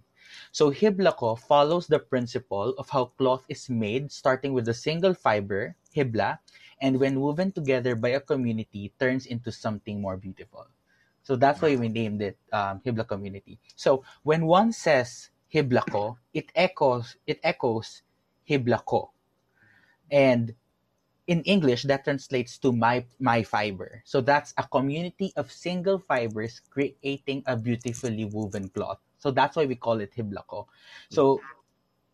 So 0.50 0.72
hiblako 0.72 1.38
follows 1.38 1.86
the 1.86 1.98
principle 1.98 2.74
of 2.78 2.88
how 2.88 3.12
cloth 3.16 3.44
is 3.48 3.68
made, 3.68 4.10
starting 4.10 4.52
with 4.52 4.68
a 4.68 4.74
single 4.74 5.14
fiber, 5.14 5.76
hibla, 5.94 6.38
and 6.82 6.98
when 6.98 7.22
woven 7.22 7.54
together 7.54 7.94
by 7.94 8.18
a 8.18 8.20
community, 8.20 8.92
turns 8.98 9.26
into 9.26 9.54
something 9.54 10.02
more 10.02 10.18
beautiful. 10.18 10.66
So 11.22 11.36
that's 11.38 11.62
why 11.62 11.76
we 11.78 11.88
named 11.88 12.20
it 12.20 12.36
um, 12.52 12.82
Hibla 12.84 13.06
community. 13.06 13.60
So 13.76 14.02
when 14.24 14.44
one 14.44 14.74
says 14.74 15.30
Hiblako, 15.54 16.18
it 16.34 16.50
echoes 16.58 17.14
it 17.24 17.38
echoes 17.46 18.02
Hiblako, 18.50 19.14
and 20.10 20.52
in 21.30 21.46
English 21.46 21.86
that 21.86 22.02
translates 22.02 22.58
to 22.58 22.74
my 22.74 23.06
my 23.22 23.46
fiber. 23.46 24.02
So 24.04 24.20
that's 24.20 24.52
a 24.58 24.66
community 24.66 25.32
of 25.38 25.54
single 25.54 26.02
fibers 26.02 26.58
creating 26.68 27.46
a 27.46 27.54
beautifully 27.54 28.26
woven 28.26 28.68
cloth. 28.74 28.98
So 29.22 29.30
that's 29.30 29.54
why 29.54 29.66
we 29.70 29.78
call 29.78 30.02
it 30.02 30.10
Hiblako. 30.10 30.66
So 31.08 31.38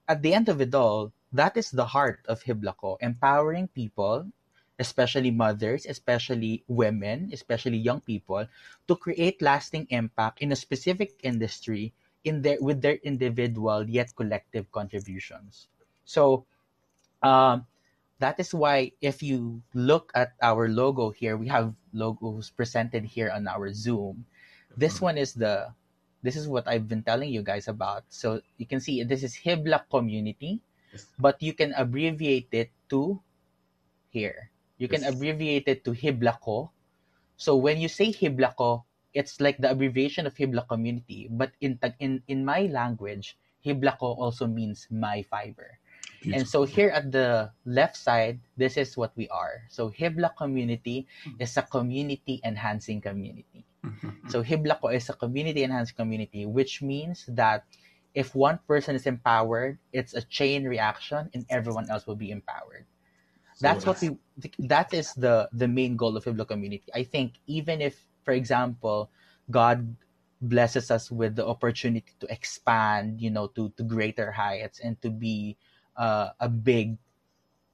at 0.09 0.21
the 0.21 0.35
end 0.35 0.53
of 0.53 0.61
it 0.61 0.75
all, 0.75 1.13
that 1.33 1.57
is 1.57 1.71
the 1.71 1.89
heart 1.89 2.21
of 2.29 2.45
Hiblako, 2.45 2.99
empowering 3.01 3.69
people 3.73 4.29
especially 4.79 5.31
mothers, 5.31 5.87
especially 5.87 6.65
women, 6.69 7.31
especially 7.33 7.77
young 7.77 8.01
people, 8.01 8.47
to 8.87 8.97
create 8.97 9.43
lasting 9.43 9.87
impact 9.91 10.41
in 10.41 10.53
a 10.53 10.57
specific 10.57 11.19
industry 11.23 11.93
in 12.25 12.43
their 12.43 12.59
with 12.61 12.83
their 12.83 12.99
individual 13.03 13.89
yet 13.89 14.15
collective 14.15 14.71
contributions. 14.71 15.69
So 16.05 16.47
um, 17.23 17.67
that 18.19 18.39
is 18.39 18.55
why 18.55 18.93
if 19.01 19.23
you 19.23 19.63
look 19.75 20.11
at 20.15 20.35
our 20.43 20.69
logo 20.69 21.11
here, 21.11 21.37
we 21.37 21.49
have 21.49 21.75
logos 21.93 22.51
presented 22.51 23.05
here 23.05 23.31
on 23.31 23.47
our 23.47 23.73
Zoom. 23.73 24.27
This 24.77 25.01
one 25.01 25.19
is 25.19 25.35
the 25.35 25.75
this 26.23 26.35
is 26.37 26.49
what 26.49 26.67
I've 26.67 26.89
been 26.89 27.03
telling 27.03 27.31
you 27.31 27.43
guys 27.43 27.69
about. 27.69 28.05
So 28.11 28.43
you 28.59 28.67
can 28.67 28.81
see 28.81 29.03
this 29.03 29.23
is 29.23 29.35
Hibla 29.35 29.87
community, 29.91 30.63
but 31.19 31.43
you 31.43 31.55
can 31.55 31.75
abbreviate 31.75 32.51
it 32.53 32.71
to 32.91 33.23
here. 34.11 34.51
You 34.79 34.87
can 34.87 35.05
abbreviate 35.05 35.67
it 35.67 35.85
to 35.85 35.91
Hiblako. 35.91 36.71
So 37.37 37.57
when 37.57 37.79
you 37.79 37.89
say 37.89 38.15
Hiblako, 38.15 38.83
it's 39.15 39.41
like 39.41 39.59
the 39.59 39.71
abbreviation 39.71 40.27
of 40.27 40.35
Hibla 40.35 40.67
community. 40.69 41.29
But 41.31 41.53
in 41.61 41.79
in 41.99 42.23
in 42.29 42.45
my 42.45 42.71
language, 42.71 43.37
Hiblako 43.65 44.15
also 44.15 44.47
means 44.47 44.87
my 44.91 45.27
fiber. 45.27 45.79
Beautiful. 46.23 46.35
And 46.35 46.43
so 46.49 46.59
here 46.67 46.91
at 46.91 47.11
the 47.11 47.51
left 47.67 47.97
side, 47.97 48.39
this 48.57 48.77
is 48.77 48.97
what 48.97 49.15
we 49.15 49.29
are. 49.29 49.63
So 49.71 49.91
Hibla 49.91 50.35
community 50.35 51.07
mm-hmm. 51.27 51.43
is 51.43 51.57
a 51.57 51.63
community 51.63 52.43
enhancing 52.43 53.01
community. 53.01 53.67
Mm-hmm. 53.87 54.31
So 54.31 54.43
Hiblako 54.43 54.95
is 54.95 55.09
a 55.09 55.15
community 55.15 55.63
enhancing 55.63 55.95
community, 55.95 56.47
which 56.47 56.83
means 56.83 57.23
that 57.31 57.63
if 58.15 58.35
one 58.35 58.59
person 58.67 58.99
is 58.99 59.07
empowered, 59.07 59.79
it's 59.93 60.15
a 60.15 60.23
chain 60.27 60.67
reaction 60.67 61.31
and 61.35 61.47
everyone 61.51 61.87
else 61.87 62.07
will 62.07 62.19
be 62.19 62.35
empowered 62.35 62.88
that's 63.61 63.87
what 63.87 64.01
we 64.01 64.17
that 64.71 64.95
is 64.95 65.15
the 65.15 65.49
the 65.53 65.69
main 65.69 65.97
goal 65.97 66.17
of 66.17 66.25
Hibla 66.25 66.47
community. 66.47 66.87
I 66.95 67.03
think 67.03 67.41
even 67.47 67.81
if, 67.81 67.99
for 68.25 68.33
example, 68.33 69.11
God 69.51 69.97
blesses 70.41 70.91
us 70.91 71.11
with 71.11 71.35
the 71.35 71.47
opportunity 71.47 72.13
to 72.21 72.27
expand, 72.31 73.21
you 73.21 73.31
know, 73.31 73.49
to 73.59 73.71
to 73.77 73.83
greater 73.83 74.31
heights 74.31 74.79
and 74.79 75.01
to 75.03 75.11
be 75.11 75.57
uh, 75.97 76.31
a 76.39 76.49
big 76.49 76.99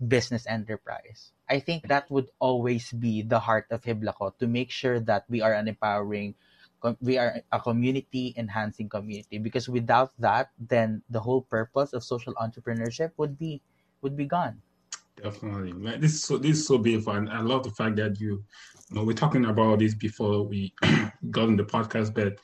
business 0.01 0.47
enterprise. 0.47 1.33
I 1.49 1.61
think 1.61 1.89
that 1.89 2.11
would 2.11 2.31
always 2.41 2.91
be 2.93 3.23
the 3.23 3.39
heart 3.39 3.67
of 3.71 3.83
Hiblako 3.83 4.37
to 4.39 4.47
make 4.47 4.71
sure 4.71 4.99
that 5.01 5.25
we 5.29 5.41
are 5.41 5.53
an 5.53 5.69
empowering 5.69 6.35
we 7.01 7.17
are 7.17 7.41
a 7.53 7.61
community 7.61 8.35
enhancing 8.37 8.89
community 8.91 9.39
because 9.39 9.69
without 9.69 10.13
that 10.19 10.51
then 10.61 11.01
the 11.09 11.21
whole 11.21 11.41
purpose 11.41 11.95
of 11.95 12.05
social 12.05 12.35
entrepreneurship 12.37 13.13
would 13.17 13.39
be 13.39 13.63
would 14.03 14.17
be 14.17 14.27
gone 14.29 14.61
Definitely, 15.23 15.73
man. 15.73 16.01
This 16.01 16.15
is 16.15 16.25
so 16.25 16.39
this 16.39 16.59
is 16.59 16.67
so 16.67 16.79
beautiful, 16.79 17.13
and 17.15 17.31
I 17.31 17.41
love 17.41 17.63
the 17.63 17.71
fact 17.71 17.97
that 17.97 18.21
you, 18.21 18.45
you 18.91 18.97
know, 18.97 19.05
we're 19.05 19.13
talking 19.13 19.45
about 19.45 19.79
this 19.79 19.95
before 19.95 20.43
we 20.43 20.73
got 21.31 21.45
on 21.45 21.57
the 21.57 21.65
podcast, 21.65 22.15
but 22.15 22.39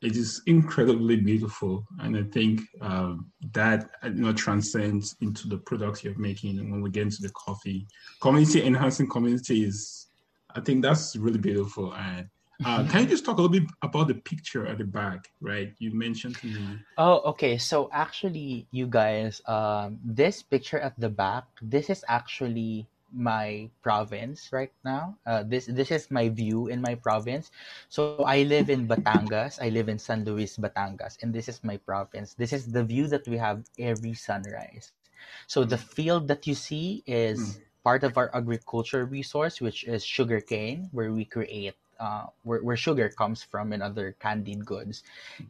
it 0.00 0.16
is 0.16 0.42
incredibly 0.46 1.16
beautiful, 1.16 1.86
and 2.00 2.16
I 2.16 2.22
think 2.24 2.62
um, 2.80 3.30
that 3.52 3.90
you 4.04 4.10
know 4.10 4.32
transcends 4.32 5.16
into 5.20 5.48
the 5.48 5.58
products 5.58 6.02
you're 6.02 6.18
making. 6.18 6.58
And 6.58 6.70
when 6.70 6.82
we 6.82 6.90
get 6.90 7.04
into 7.04 7.22
the 7.22 7.30
coffee, 7.30 7.86
community 8.20 8.64
enhancing 8.64 9.08
community 9.08 9.64
is, 9.64 10.08
I 10.54 10.60
think 10.60 10.82
that's 10.82 11.14
really 11.16 11.38
beautiful, 11.38 11.94
and 11.94 12.28
uh, 12.64 12.86
can 12.88 13.02
you 13.02 13.08
just 13.08 13.24
talk 13.24 13.38
a 13.38 13.42
little 13.42 13.60
bit 13.60 13.70
about 13.82 14.08
the 14.08 14.14
picture 14.14 14.66
at 14.66 14.78
the 14.78 14.84
back, 14.84 15.30
right? 15.40 15.72
You 15.78 15.94
mentioned 15.94 16.36
to 16.38 16.46
me. 16.46 16.78
Oh, 16.98 17.20
okay. 17.30 17.56
So 17.56 17.88
actually, 17.92 18.66
you 18.72 18.86
guys, 18.86 19.40
um, 19.46 19.98
this 20.04 20.42
picture 20.42 20.78
at 20.78 20.98
the 20.98 21.08
back, 21.08 21.44
this 21.62 21.88
is 21.88 22.04
actually 22.08 22.88
my 23.14 23.70
province 23.82 24.50
right 24.52 24.72
now. 24.84 25.16
Uh, 25.24 25.42
this 25.46 25.66
this 25.66 25.90
is 25.90 26.10
my 26.10 26.28
view 26.28 26.66
in 26.66 26.82
my 26.82 26.94
province. 26.94 27.50
So 27.88 28.24
I 28.26 28.42
live 28.42 28.70
in 28.70 28.88
Batangas. 28.88 29.62
I 29.62 29.70
live 29.70 29.88
in 29.88 29.98
San 29.98 30.24
Luis, 30.24 30.58
Batangas, 30.58 31.22
and 31.22 31.32
this 31.32 31.48
is 31.48 31.62
my 31.62 31.78
province. 31.78 32.34
This 32.34 32.52
is 32.52 32.66
the 32.66 32.82
view 32.82 33.06
that 33.08 33.26
we 33.28 33.38
have 33.38 33.64
every 33.78 34.14
sunrise. 34.14 34.92
So 35.46 35.64
the 35.64 35.78
field 35.78 36.28
that 36.28 36.46
you 36.46 36.54
see 36.54 37.02
is 37.06 37.38
mm. 37.38 37.62
part 37.84 38.02
of 38.02 38.18
our 38.18 38.34
agriculture 38.34 39.06
resource, 39.06 39.60
which 39.60 39.84
is 39.84 40.04
sugarcane, 40.04 40.88
where 40.92 41.12
we 41.12 41.24
create 41.24 41.74
uh, 41.98 42.26
where, 42.42 42.62
where 42.62 42.76
sugar 42.76 43.08
comes 43.08 43.42
from 43.42 43.72
and 43.72 43.82
other 43.82 44.16
candied 44.20 44.64
goods. 44.64 45.02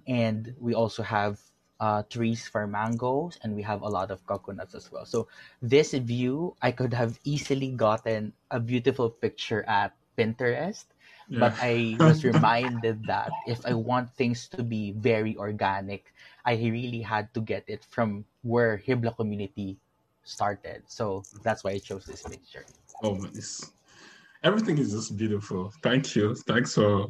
And 0.06 0.54
we 0.60 0.74
also 0.74 1.02
have 1.02 1.40
uh, 1.80 2.02
trees 2.10 2.46
for 2.48 2.66
mangoes 2.66 3.38
and 3.42 3.54
we 3.54 3.62
have 3.62 3.82
a 3.82 3.88
lot 3.88 4.10
of 4.10 4.24
coconuts 4.26 4.74
as 4.74 4.90
well. 4.90 5.04
So 5.06 5.28
this 5.62 5.92
view, 5.92 6.56
I 6.62 6.72
could 6.72 6.92
have 6.94 7.18
easily 7.24 7.70
gotten 7.70 8.32
a 8.50 8.60
beautiful 8.60 9.10
picture 9.10 9.64
at 9.68 9.94
Pinterest. 10.16 10.86
Yeah. 11.28 11.38
But 11.40 11.54
I 11.60 11.96
was 12.00 12.24
reminded 12.24 13.06
that 13.06 13.30
if 13.46 13.64
I 13.66 13.74
want 13.74 14.10
things 14.14 14.48
to 14.48 14.62
be 14.62 14.92
very 14.92 15.36
organic, 15.36 16.12
I 16.44 16.54
really 16.54 17.02
had 17.02 17.32
to 17.34 17.40
get 17.40 17.64
it 17.68 17.84
from 17.84 18.24
where 18.42 18.78
Hibla 18.78 19.14
community 19.16 19.78
started. 20.24 20.82
So 20.86 21.26
that's 21.42 21.64
why 21.64 21.72
I 21.72 21.78
chose 21.78 22.06
this 22.06 22.24
picture. 22.24 22.64
Oh, 23.02 23.14
nice 23.14 23.72
everything 24.44 24.78
is 24.78 24.92
just 24.92 25.16
beautiful. 25.16 25.72
Thank 25.82 26.14
you. 26.14 26.34
Thanks 26.34 26.74
for 26.74 27.06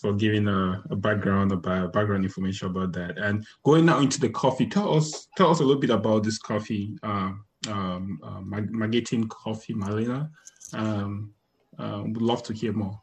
for, 0.00 0.12
giving 0.14 0.48
a, 0.48 0.82
a 0.90 0.96
background 0.96 1.52
about 1.52 1.92
background 1.92 2.24
information 2.24 2.68
about 2.68 2.92
that. 2.92 3.18
And 3.18 3.46
going 3.64 3.86
now 3.86 4.00
into 4.00 4.20
the 4.20 4.28
coffee, 4.28 4.66
tell 4.66 4.94
us 4.94 5.28
tell 5.36 5.50
us 5.50 5.60
a 5.60 5.64
little 5.64 5.80
bit 5.80 5.90
about 5.90 6.22
this 6.22 6.38
coffee, 6.38 6.96
uh, 7.02 7.32
um, 7.68 8.20
uh, 8.22 8.40
Magiting 8.42 9.28
Coffee 9.28 9.74
Manila. 9.74 10.30
Um, 10.74 11.32
uh, 11.78 12.02
would 12.04 12.22
love 12.22 12.42
to 12.42 12.52
hear 12.52 12.72
more. 12.72 13.00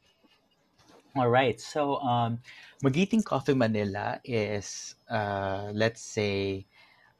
All 1.15 1.29
right. 1.29 1.59
So, 1.61 1.95
um, 2.01 2.39
Magiting 2.83 3.23
Coffee 3.23 3.53
Manila 3.53 4.19
is, 4.25 4.95
uh, 5.09 5.71
let's 5.73 6.01
say, 6.01 6.65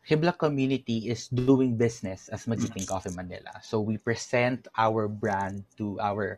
Hibla 0.06 0.38
community 0.38 1.10
is 1.10 1.28
doing 1.30 1.78
business 1.78 2.30
as 2.30 2.46
Magiting 2.46 2.86
Coffee 2.86 3.10
Manila. 3.10 3.58
So 3.62 3.82
we 3.82 3.98
present 3.98 4.68
our 4.78 5.08
brand 5.08 5.66
to 5.78 6.00
our 6.00 6.38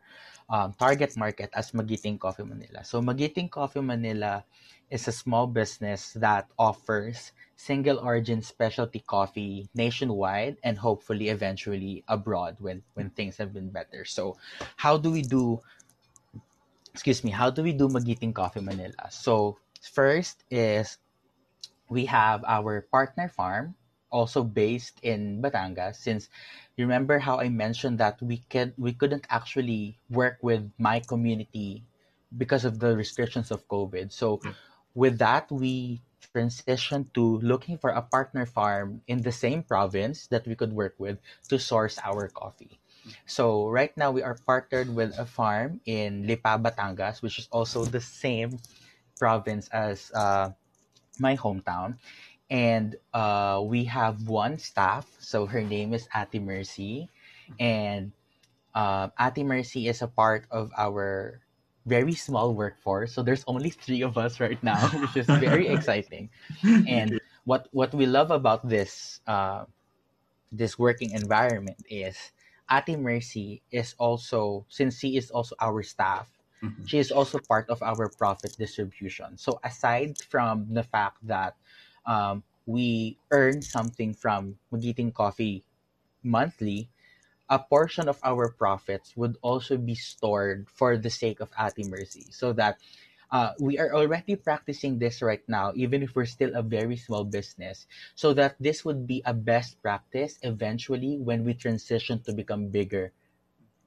um, 0.49 0.73
target 0.79 1.17
market 1.17 1.51
as 1.53 1.73
Magiting 1.73 2.17
Coffee 2.17 2.43
Manila. 2.43 2.83
So 2.83 3.01
Magiting 3.01 3.49
Coffee 3.49 3.81
Manila 3.81 4.45
is 4.89 5.07
a 5.07 5.11
small 5.11 5.47
business 5.47 6.13
that 6.15 6.47
offers 6.57 7.33
single 7.57 7.99
origin 7.99 8.41
specialty 8.41 9.03
coffee 9.05 9.67
nationwide 9.75 10.55
and 10.63 10.77
hopefully 10.77 11.27
eventually 11.27 12.03
abroad 12.07 12.55
when 12.59 12.83
when 12.93 13.09
things 13.09 13.35
have 13.35 13.51
been 13.51 13.69
better. 13.69 14.05
So 14.05 14.37
how 14.77 14.95
do 14.95 15.11
we 15.11 15.21
do 15.23 15.59
excuse 16.93 17.23
me, 17.23 17.31
how 17.31 17.49
do 17.49 17.61
we 17.61 17.73
do 17.73 17.89
Magiting 17.89 18.31
Coffee 18.31 18.61
Manila? 18.61 19.11
So 19.11 19.57
first 19.81 20.43
is 20.49 20.97
we 21.89 22.05
have 22.05 22.43
our 22.45 22.81
partner 22.91 23.29
farm 23.29 23.75
also 24.09 24.43
based 24.43 24.99
in 25.03 25.41
Batangas 25.41 25.95
since 25.95 26.29
you 26.77 26.85
remember 26.85 27.19
how 27.19 27.39
I 27.39 27.49
mentioned 27.49 27.99
that 27.99 28.21
we 28.21 28.43
could 28.49 28.73
we 28.77 28.93
couldn't 28.93 29.27
actually 29.29 29.99
work 30.09 30.37
with 30.41 30.71
my 30.77 30.99
community 30.99 31.83
because 32.37 32.63
of 32.65 32.79
the 32.79 32.95
restrictions 32.95 33.51
of 33.51 33.67
COVID. 33.67 34.11
So 34.11 34.39
with 34.95 35.17
that 35.19 35.51
we 35.51 36.01
transitioned 36.33 37.11
to 37.13 37.39
looking 37.39 37.77
for 37.77 37.91
a 37.91 38.01
partner 38.01 38.45
farm 38.45 39.01
in 39.07 39.21
the 39.21 39.31
same 39.31 39.63
province 39.63 40.27
that 40.27 40.45
we 40.47 40.55
could 40.55 40.73
work 40.73 40.95
with 40.97 41.17
to 41.49 41.59
source 41.59 41.97
our 42.03 42.27
coffee. 42.29 42.79
So 43.25 43.69
right 43.69 43.95
now 43.95 44.11
we 44.11 44.21
are 44.21 44.35
partnered 44.45 44.93
with 44.93 45.17
a 45.17 45.25
farm 45.25 45.79
in 45.85 46.27
Lipa, 46.27 46.59
Batangas, 46.59 47.21
which 47.21 47.39
is 47.39 47.47
also 47.51 47.85
the 47.85 48.01
same 48.01 48.59
province 49.17 49.67
as 49.69 50.11
uh, 50.13 50.51
my 51.19 51.35
hometown. 51.35 51.97
And 52.49 52.95
uh, 53.13 53.61
we 53.65 53.85
have 53.85 54.27
one 54.27 54.57
staff. 54.57 55.07
So 55.19 55.45
her 55.47 55.63
name 55.63 55.93
is 55.93 56.07
Ate 56.15 56.41
Mercy. 56.41 57.09
And 57.59 58.13
uh, 58.73 59.09
Ate 59.19 59.45
Mercy 59.45 59.87
is 59.87 60.01
a 60.01 60.07
part 60.07 60.45
of 60.51 60.71
our 60.77 61.41
very 61.85 62.13
small 62.15 62.53
workforce. 62.53 63.13
So 63.13 63.23
there's 63.23 63.43
only 63.47 63.69
three 63.71 64.01
of 64.03 64.17
us 64.17 64.39
right 64.39 64.61
now, 64.63 64.89
which 65.01 65.15
is 65.17 65.27
very 65.27 65.67
exciting. 65.75 66.29
And 66.85 67.19
what 67.45 67.67
what 67.71 67.93
we 67.93 68.05
love 68.05 68.31
about 68.31 68.67
this 68.67 69.21
uh, 69.27 69.65
this 70.51 70.77
working 70.79 71.11
environment 71.11 71.83
is 71.89 72.31
Ate 72.71 72.99
Mercy 72.99 73.63
is 73.71 73.95
also 73.97 74.65
since 74.69 74.99
she 74.99 75.17
is 75.17 75.31
also 75.31 75.55
our 75.59 75.83
staff, 75.83 76.29
Mhm. 76.63 76.87
she 76.87 76.97
is 76.97 77.11
also 77.11 77.39
part 77.39 77.69
of 77.69 77.81
our 77.83 78.09
profit 78.09 78.55
distribution. 78.57 79.37
So 79.37 79.59
aside 79.63 80.17
from 80.29 80.73
the 80.73 80.83
fact 80.83 81.17
that 81.27 81.55
um, 82.05 82.43
we 82.65 83.17
earn 83.31 83.61
something 83.61 84.13
from 84.13 84.57
Magiting 84.71 85.11
Coffee 85.11 85.63
monthly, 86.23 86.89
a 87.49 87.59
portion 87.59 88.07
of 88.09 88.19
our 88.23 88.49
profits 88.49 89.15
would 89.15 89.37
also 89.41 89.77
be 89.77 89.95
stored 89.95 90.67
for 90.69 90.97
the 90.97 91.09
sake 91.09 91.39
of 91.39 91.51
Ate 91.59 91.85
Mercy 91.85 92.27
so 92.31 92.53
that 92.53 92.79
uh, 93.31 93.53
we 93.59 93.77
are 93.79 93.93
already 93.93 94.35
practicing 94.35 94.99
this 94.99 95.21
right 95.21 95.43
now, 95.47 95.71
even 95.75 96.01
if 96.03 96.15
we're 96.15 96.25
still 96.25 96.55
a 96.55 96.63
very 96.63 96.95
small 96.97 97.23
business, 97.25 97.85
so 98.15 98.33
that 98.33 98.55
this 98.59 98.85
would 98.85 99.07
be 99.07 99.21
a 99.25 99.33
best 99.33 99.81
practice 99.81 100.39
eventually 100.43 101.17
when 101.17 101.43
we 101.45 101.53
transition 101.53 102.21
to 102.23 102.33
become 102.33 102.67
bigger 102.69 103.11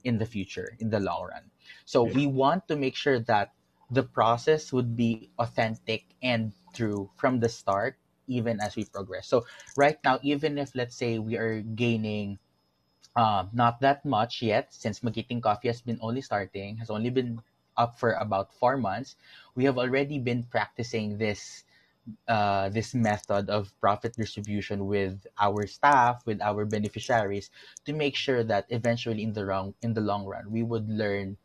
in 0.04 0.18
the 0.18 0.26
future, 0.26 0.76
in 0.78 0.90
the 0.90 1.00
long 1.00 1.28
run. 1.28 1.50
So 1.84 2.02
Yeah. 2.02 2.14
we 2.14 2.26
want 2.26 2.68
to 2.68 2.76
make 2.76 2.96
sure 2.96 3.18
that 3.20 3.52
the 3.90 4.02
process 4.02 4.72
would 4.72 4.96
be 4.96 5.20
authentic 5.30 5.98
and 6.22 6.52
true 6.64 7.10
from 7.16 7.40
the 7.40 7.48
start, 7.48 7.96
even 8.26 8.60
as 8.60 8.76
we 8.76 8.84
progress. 8.84 9.26
So 9.28 9.44
right 9.76 9.98
now, 10.04 10.18
even 10.22 10.58
if 10.58 10.74
let's 10.74 10.96
say 10.96 11.18
we 11.18 11.36
are 11.36 11.60
gaining 11.60 12.38
uh, 13.16 13.46
not 13.52 13.80
that 13.80 14.04
much 14.04 14.42
yet, 14.42 14.72
since 14.72 15.02
Magiting 15.02 15.40
Coffee 15.40 15.68
has 15.68 15.82
been 15.82 15.98
only 16.02 16.22
starting, 16.22 16.76
has 16.78 16.90
only 16.90 17.10
been 17.10 17.40
up 17.76 17.98
for 17.98 18.12
about 18.12 18.52
four 18.54 18.76
months. 18.76 19.16
We 19.54 19.64
have 19.64 19.78
already 19.78 20.18
been 20.18 20.44
practicing 20.44 21.18
this 21.18 21.64
uh, 22.28 22.68
this 22.70 22.94
method 22.94 23.50
of 23.50 23.72
profit 23.80 24.14
distribution 24.16 24.86
with 24.86 25.26
our 25.38 25.66
staff, 25.66 26.26
with 26.26 26.40
our 26.40 26.64
beneficiaries, 26.64 27.50
to 27.84 27.92
make 27.92 28.16
sure 28.16 28.42
that 28.44 28.66
eventually 28.70 29.22
in 29.22 29.32
the 29.34 29.42
long 29.42 29.74
in 29.82 29.94
the 29.94 30.00
long 30.02 30.26
run, 30.26 30.50
we 30.50 30.62
would 30.62 30.88
learn 30.88 31.36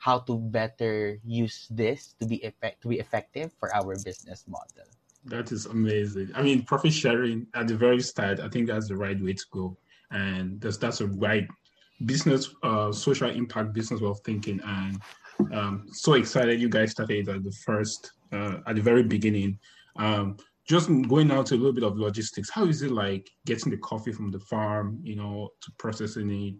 how 0.00 0.18
to 0.18 0.38
better 0.38 1.20
use 1.24 1.68
this 1.70 2.14
to 2.18 2.26
be 2.26 2.42
effect 2.42 2.82
to 2.82 2.88
be 2.88 2.98
effective 2.98 3.52
for 3.60 3.72
our 3.74 3.94
business 4.02 4.44
model. 4.48 4.88
That 5.26 5.52
is 5.52 5.66
amazing. 5.66 6.30
I 6.34 6.42
mean, 6.42 6.64
profit 6.64 6.92
sharing 6.92 7.46
at 7.54 7.68
the 7.68 7.76
very 7.76 8.00
start, 8.00 8.40
I 8.40 8.48
think 8.48 8.66
that's 8.66 8.88
the 8.88 8.96
right 8.96 9.22
way 9.22 9.34
to 9.34 9.44
go. 9.52 9.76
And 10.10 10.60
that's 10.60 10.78
that's 10.78 11.02
a 11.02 11.06
right 11.06 11.46
business, 12.06 12.48
uh, 12.62 12.90
social 12.90 13.28
impact 13.28 13.74
business 13.74 14.00
way 14.00 14.08
of 14.08 14.20
thinking. 14.20 14.60
And 14.64 15.00
um, 15.52 15.86
so 15.92 16.14
excited 16.14 16.60
you 16.60 16.70
guys 16.70 16.92
started 16.92 17.28
at 17.28 17.44
the 17.44 17.52
first, 17.52 18.12
uh, 18.32 18.56
at 18.66 18.76
the 18.76 18.82
very 18.82 19.02
beginning. 19.02 19.58
Um, 19.96 20.38
just 20.66 20.88
going 21.08 21.30
out 21.30 21.46
to 21.46 21.54
a 21.54 21.56
little 21.56 21.72
bit 21.72 21.84
of 21.84 21.98
logistics. 21.98 22.48
How 22.48 22.64
is 22.64 22.80
it 22.80 22.90
like 22.90 23.28
getting 23.44 23.70
the 23.70 23.78
coffee 23.78 24.12
from 24.12 24.30
the 24.30 24.40
farm, 24.40 24.98
you 25.02 25.16
know, 25.16 25.50
to 25.60 25.70
processing 25.78 26.30
it, 26.30 26.54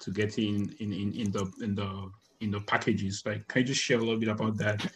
to 0.00 0.12
getting 0.12 0.72
in 0.78 0.92
in, 0.92 1.12
in 1.12 1.32
the 1.32 1.50
in 1.62 1.74
the 1.74 2.10
in 2.44 2.50
the 2.50 2.60
packages? 2.60 3.22
Like, 3.24 3.48
can 3.48 3.62
you 3.62 3.68
just 3.68 3.80
share 3.80 3.98
a 3.98 4.00
little 4.00 4.20
bit 4.20 4.28
about 4.28 4.56
that? 4.58 4.86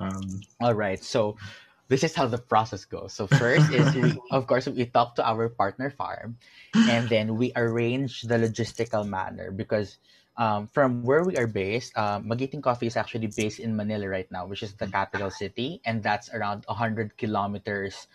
Um, 0.00 0.40
All 0.60 0.74
right. 0.74 1.02
So 1.02 1.36
this 1.88 2.04
is 2.04 2.14
how 2.14 2.26
the 2.26 2.38
process 2.38 2.84
goes. 2.84 3.12
So 3.14 3.26
first 3.26 3.72
is 3.72 3.94
we, 3.94 4.14
of 4.30 4.46
course, 4.46 4.68
we 4.68 4.84
talk 4.86 5.14
to 5.16 5.26
our 5.26 5.48
partner 5.48 5.90
farm, 5.90 6.36
and 6.74 7.08
then 7.08 7.36
we 7.36 7.52
arrange 7.56 8.22
the 8.22 8.36
logistical 8.36 9.08
manner 9.08 9.50
because 9.50 9.98
um, 10.36 10.68
from 10.68 11.02
where 11.02 11.24
we 11.24 11.36
are 11.36 11.48
based, 11.48 11.96
um, 11.98 12.28
Magiting 12.28 12.62
Coffee 12.62 12.86
is 12.86 12.96
actually 12.96 13.26
based 13.26 13.58
in 13.58 13.74
Manila 13.74 14.08
right 14.08 14.30
now, 14.30 14.46
which 14.46 14.62
is 14.62 14.74
the 14.74 14.86
capital 14.86 15.30
city, 15.30 15.80
and 15.84 16.02
that's 16.02 16.30
around 16.30 16.64
100 16.66 17.16
kilometers 17.16 18.06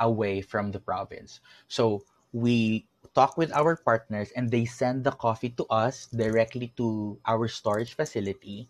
away 0.00 0.40
from 0.40 0.72
the 0.72 0.80
province. 0.80 1.40
So 1.68 2.02
we 2.32 2.86
talk 3.14 3.36
with 3.36 3.52
our 3.52 3.76
partners 3.76 4.30
and 4.36 4.50
they 4.50 4.64
send 4.64 5.04
the 5.04 5.12
coffee 5.12 5.50
to 5.50 5.64
us 5.66 6.06
directly 6.14 6.72
to 6.76 7.18
our 7.26 7.48
storage 7.48 7.94
facility 7.94 8.68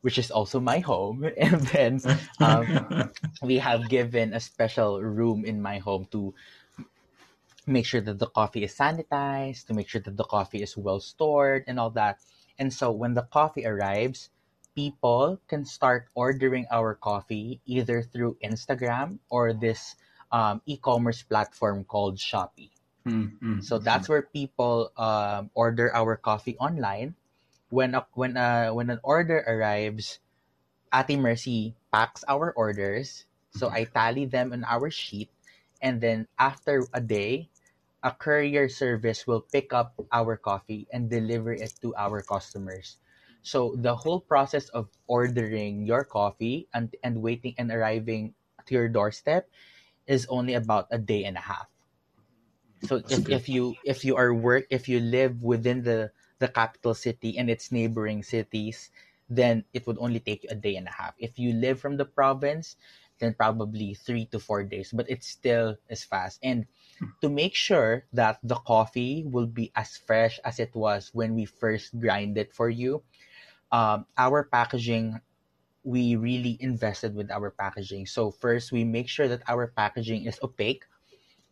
which 0.00 0.18
is 0.18 0.30
also 0.30 0.60
my 0.60 0.78
home 0.78 1.26
and 1.36 1.60
then 1.74 2.00
um, 2.40 3.10
we 3.42 3.58
have 3.58 3.88
given 3.88 4.32
a 4.32 4.40
special 4.40 5.02
room 5.02 5.44
in 5.44 5.60
my 5.60 5.78
home 5.78 6.06
to 6.10 6.34
make 7.68 7.86
sure 7.86 8.00
that 8.00 8.18
the 8.18 8.26
coffee 8.26 8.64
is 8.64 8.74
sanitized, 8.74 9.66
to 9.66 9.74
make 9.74 9.88
sure 9.88 10.00
that 10.00 10.16
the 10.16 10.24
coffee 10.24 10.62
is 10.62 10.76
well 10.76 11.00
stored 11.00 11.64
and 11.68 11.78
all 11.78 11.90
that. 11.90 12.18
And 12.58 12.72
so 12.72 12.90
when 12.90 13.14
the 13.14 13.22
coffee 13.22 13.66
arrives, 13.66 14.30
people 14.74 15.40
can 15.48 15.64
start 15.64 16.08
ordering 16.14 16.66
our 16.70 16.94
coffee 16.94 17.60
either 17.66 18.02
through 18.02 18.38
Instagram 18.42 19.18
or 19.28 19.52
this 19.52 19.94
um, 20.32 20.62
e-commerce 20.66 21.22
platform 21.22 21.84
called 21.84 22.16
Shopee. 22.16 22.70
Mm, 23.06 23.38
mm, 23.40 23.62
So 23.62 23.78
that's 23.78 24.08
where 24.08 24.22
people 24.22 24.92
um, 24.96 25.50
order 25.54 25.94
our 25.94 26.16
coffee 26.16 26.56
online. 26.58 27.14
When 27.70 27.94
a, 27.94 28.06
when 28.14 28.36
a, 28.36 28.72
when 28.74 28.90
an 28.90 29.00
order 29.04 29.44
arrives, 29.46 30.20
Ate 30.94 31.18
Mercy 31.18 31.74
packs 31.92 32.24
our 32.28 32.52
orders. 32.52 33.26
So 33.50 33.70
I 33.70 33.84
tally 33.84 34.26
them 34.26 34.52
on 34.52 34.64
our 34.64 34.90
sheet, 34.90 35.30
and 35.82 36.00
then 36.00 36.28
after 36.38 36.86
a 36.92 37.00
day, 37.00 37.48
a 38.02 38.12
courier 38.12 38.68
service 38.68 39.26
will 39.26 39.40
pick 39.42 39.72
up 39.72 39.94
our 40.12 40.36
coffee 40.36 40.86
and 40.92 41.10
deliver 41.10 41.52
it 41.52 41.74
to 41.82 41.94
our 41.96 42.22
customers. 42.22 42.98
So 43.42 43.74
the 43.78 43.96
whole 43.96 44.20
process 44.20 44.68
of 44.70 44.88
ordering 45.08 45.86
your 45.86 46.04
coffee 46.04 46.68
and, 46.74 46.94
and 47.02 47.22
waiting 47.22 47.54
and 47.58 47.70
arriving 47.70 48.34
to 48.66 48.74
your 48.74 48.88
doorstep 48.88 49.48
is 50.06 50.26
only 50.28 50.54
about 50.54 50.88
a 50.90 50.98
day 50.98 51.24
and 51.24 51.36
a 51.36 51.40
half. 51.40 51.68
So 52.82 52.98
That's 52.98 53.18
if, 53.18 53.24
good. 53.24 53.34
if 53.34 53.48
you 53.48 53.74
if 53.84 54.04
you 54.04 54.16
are 54.16 54.32
work 54.32 54.66
if 54.70 54.88
you 54.88 55.00
live 55.00 55.42
within 55.42 55.82
the 55.82 56.12
the 56.38 56.48
capital 56.48 56.94
city 56.94 57.36
and 57.36 57.50
its 57.50 57.72
neighboring 57.72 58.22
cities, 58.22 58.90
then 59.28 59.64
it 59.74 59.86
would 59.86 59.98
only 59.98 60.20
take 60.20 60.44
you 60.44 60.50
a 60.50 60.54
day 60.54 60.76
and 60.76 60.86
a 60.86 60.94
half. 60.94 61.14
If 61.18 61.38
you 61.38 61.52
live 61.52 61.80
from 61.80 61.96
the 61.96 62.04
province, 62.06 62.76
then 63.18 63.34
probably 63.34 63.94
three 63.94 64.26
to 64.26 64.38
four 64.38 64.62
days, 64.62 64.92
but 64.94 65.10
it 65.10 65.24
still 65.24 65.76
is 65.88 66.04
fast. 66.04 66.38
And 66.42 66.66
to 67.20 67.28
make 67.28 67.54
sure 67.54 68.06
that 68.12 68.38
the 68.42 68.54
coffee 68.56 69.24
will 69.26 69.46
be 69.46 69.72
as 69.74 69.96
fresh 69.96 70.38
as 70.44 70.58
it 70.58 70.74
was 70.74 71.10
when 71.12 71.34
we 71.34 71.44
first 71.44 71.98
grind 71.98 72.38
it 72.38 72.54
for 72.54 72.70
you, 72.70 73.02
um, 73.72 74.06
our 74.16 74.44
packaging, 74.44 75.20
we 75.84 76.16
really 76.16 76.56
invested 76.60 77.14
with 77.14 77.30
our 77.30 77.50
packaging. 77.50 78.06
So 78.06 78.30
first, 78.30 78.72
we 78.72 78.84
make 78.84 79.08
sure 79.08 79.28
that 79.28 79.42
our 79.48 79.66
packaging 79.68 80.26
is 80.26 80.38
opaque 80.42 80.84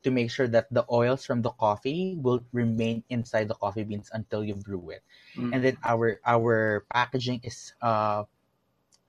to 0.03 0.11
make 0.11 0.31
sure 0.31 0.49
that 0.49 0.67
the 0.73 0.85
oils 0.91 1.25
from 1.25 1.43
the 1.43 1.51
coffee 1.51 2.09
will 2.11 2.35
remain 2.47 2.97
inside 3.03 3.39
the 3.41 3.47
coffee 3.47 3.77
beans 3.85 4.03
until 4.13 4.43
you 4.45 4.55
brew 4.55 4.91
it 4.91 5.03
Mm. 5.37 5.53
and 5.53 5.65
then 5.65 5.77
our 5.85 6.21
our 6.25 6.85
packaging 6.93 7.41
is 7.43 7.75
uh 7.83 8.25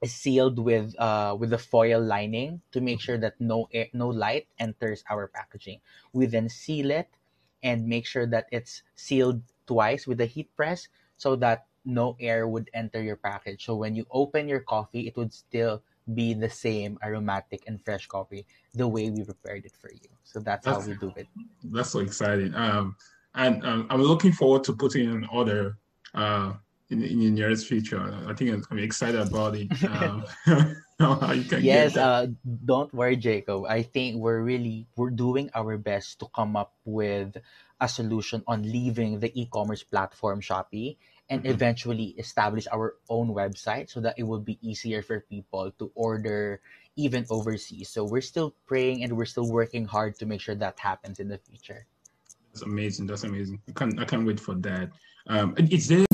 is 0.02 0.13
sealed 0.13 0.60
with 0.60 0.93
uh 1.00 1.36
with 1.39 1.54
a 1.54 1.58
foil 1.58 2.02
lining 2.02 2.62
to 2.71 2.82
make 2.82 3.00
sure 3.02 3.17
that 3.17 3.39
no 3.39 3.67
air, 3.73 3.88
no 3.93 4.08
light 4.10 4.47
enters 4.60 5.04
our 5.10 5.28
packaging. 5.28 5.80
We 6.13 6.26
then 6.28 6.50
seal 6.50 6.91
it 6.91 7.10
and 7.63 7.88
make 7.88 8.06
sure 8.06 8.26
that 8.28 8.47
it's 8.52 8.84
sealed 8.95 9.41
twice 9.67 10.08
with 10.08 10.19
a 10.21 10.26
heat 10.26 10.56
press 10.56 10.88
so 11.17 11.36
that 11.38 11.65
no 11.86 12.15
air 12.19 12.47
would 12.47 12.69
enter 12.73 13.02
your 13.02 13.15
package. 13.17 13.65
So 13.65 13.76
when 13.76 13.95
you 13.95 14.06
open 14.12 14.47
your 14.47 14.60
coffee, 14.62 15.08
it 15.08 15.15
would 15.17 15.34
still 15.34 15.82
be 16.13 16.34
the 16.34 16.50
same 16.50 16.98
aromatic 17.04 17.63
and 17.67 17.82
fresh 17.84 18.08
coffee 18.08 18.46
the 18.74 18.88
way 18.88 19.10
we 19.10 19.24
prepared 19.24 19.65
it 19.65 19.76
for 19.76 19.91
you. 19.91 20.10
So 20.24 20.39
that's 20.39 20.65
how 20.65 20.80
we 20.82 20.96
do 20.96 21.13
it. 21.15 21.28
That's 21.63 21.91
so 21.91 22.00
exciting. 22.00 22.54
Um, 22.56 22.96
and 23.36 23.65
um, 23.65 23.88
I'm 23.89 24.02
looking 24.02 24.32
forward 24.32 24.63
to 24.65 24.74
putting 24.74 25.10
an 25.10 25.28
order 25.32 25.78
uh, 26.13 26.54
in, 26.89 27.04
in 27.04 27.20
the 27.20 27.30
nearest 27.30 27.67
future. 27.67 28.00
I 28.28 28.34
think 28.34 28.52
I'm, 28.52 28.63
I'm 28.72 28.80
excited 28.80 29.20
about 29.20 29.56
it. 29.56 29.67
Um, 29.84 30.26
how 31.00 31.32
you 31.32 31.43
can 31.43 31.62
yes 31.62 31.96
uh 31.96 32.26
don't 32.65 32.91
worry 32.93 33.15
jacob 33.15 33.65
i 33.70 33.84
think 33.84 34.17
we're 34.17 34.41
really 34.41 34.88
we're 34.96 35.13
doing 35.13 35.50
our 35.54 35.78
best 35.78 36.20
to 36.20 36.26
come 36.34 36.56
up 36.56 36.74
with 36.86 37.38
a 37.82 37.88
solution 37.88 38.41
on 38.48 38.63
leaving 38.63 39.20
the 39.20 39.30
e-commerce 39.39 39.84
platform 39.84 40.41
shopee 40.41 40.98
and 41.29 41.43
Mhm. 41.43 41.49
eventually 41.49 42.15
establish 42.17 42.67
our 42.71 42.95
own 43.09 43.29
website 43.29 43.89
so 43.89 43.99
that 43.99 44.15
it 44.17 44.23
will 44.23 44.39
be 44.39 44.57
easier 44.61 45.01
for 45.01 45.19
people 45.21 45.71
to 45.79 45.91
order 45.95 46.61
even 46.95 47.25
overseas 47.29 47.89
so 47.89 48.03
we're 48.03 48.21
still 48.21 48.55
praying 48.65 49.03
and 49.03 49.15
we're 49.15 49.25
still 49.25 49.49
working 49.51 49.85
hard 49.85 50.17
to 50.17 50.25
make 50.25 50.41
sure 50.41 50.55
that 50.55 50.79
happens 50.79 51.19
in 51.19 51.27
the 51.27 51.37
future 51.37 51.85
That's 52.53 52.65
amazing. 52.65 53.05
That's 53.05 53.23
amazing. 53.23 53.61
I 53.69 53.71
can't 53.77 53.99
I 54.01 54.05
can't 54.05 54.25
wait 54.25 54.39
for 54.39 54.55
that. 54.65 54.89
Um, 55.29 55.53
it's 55.57 55.87
there. 55.87 56.05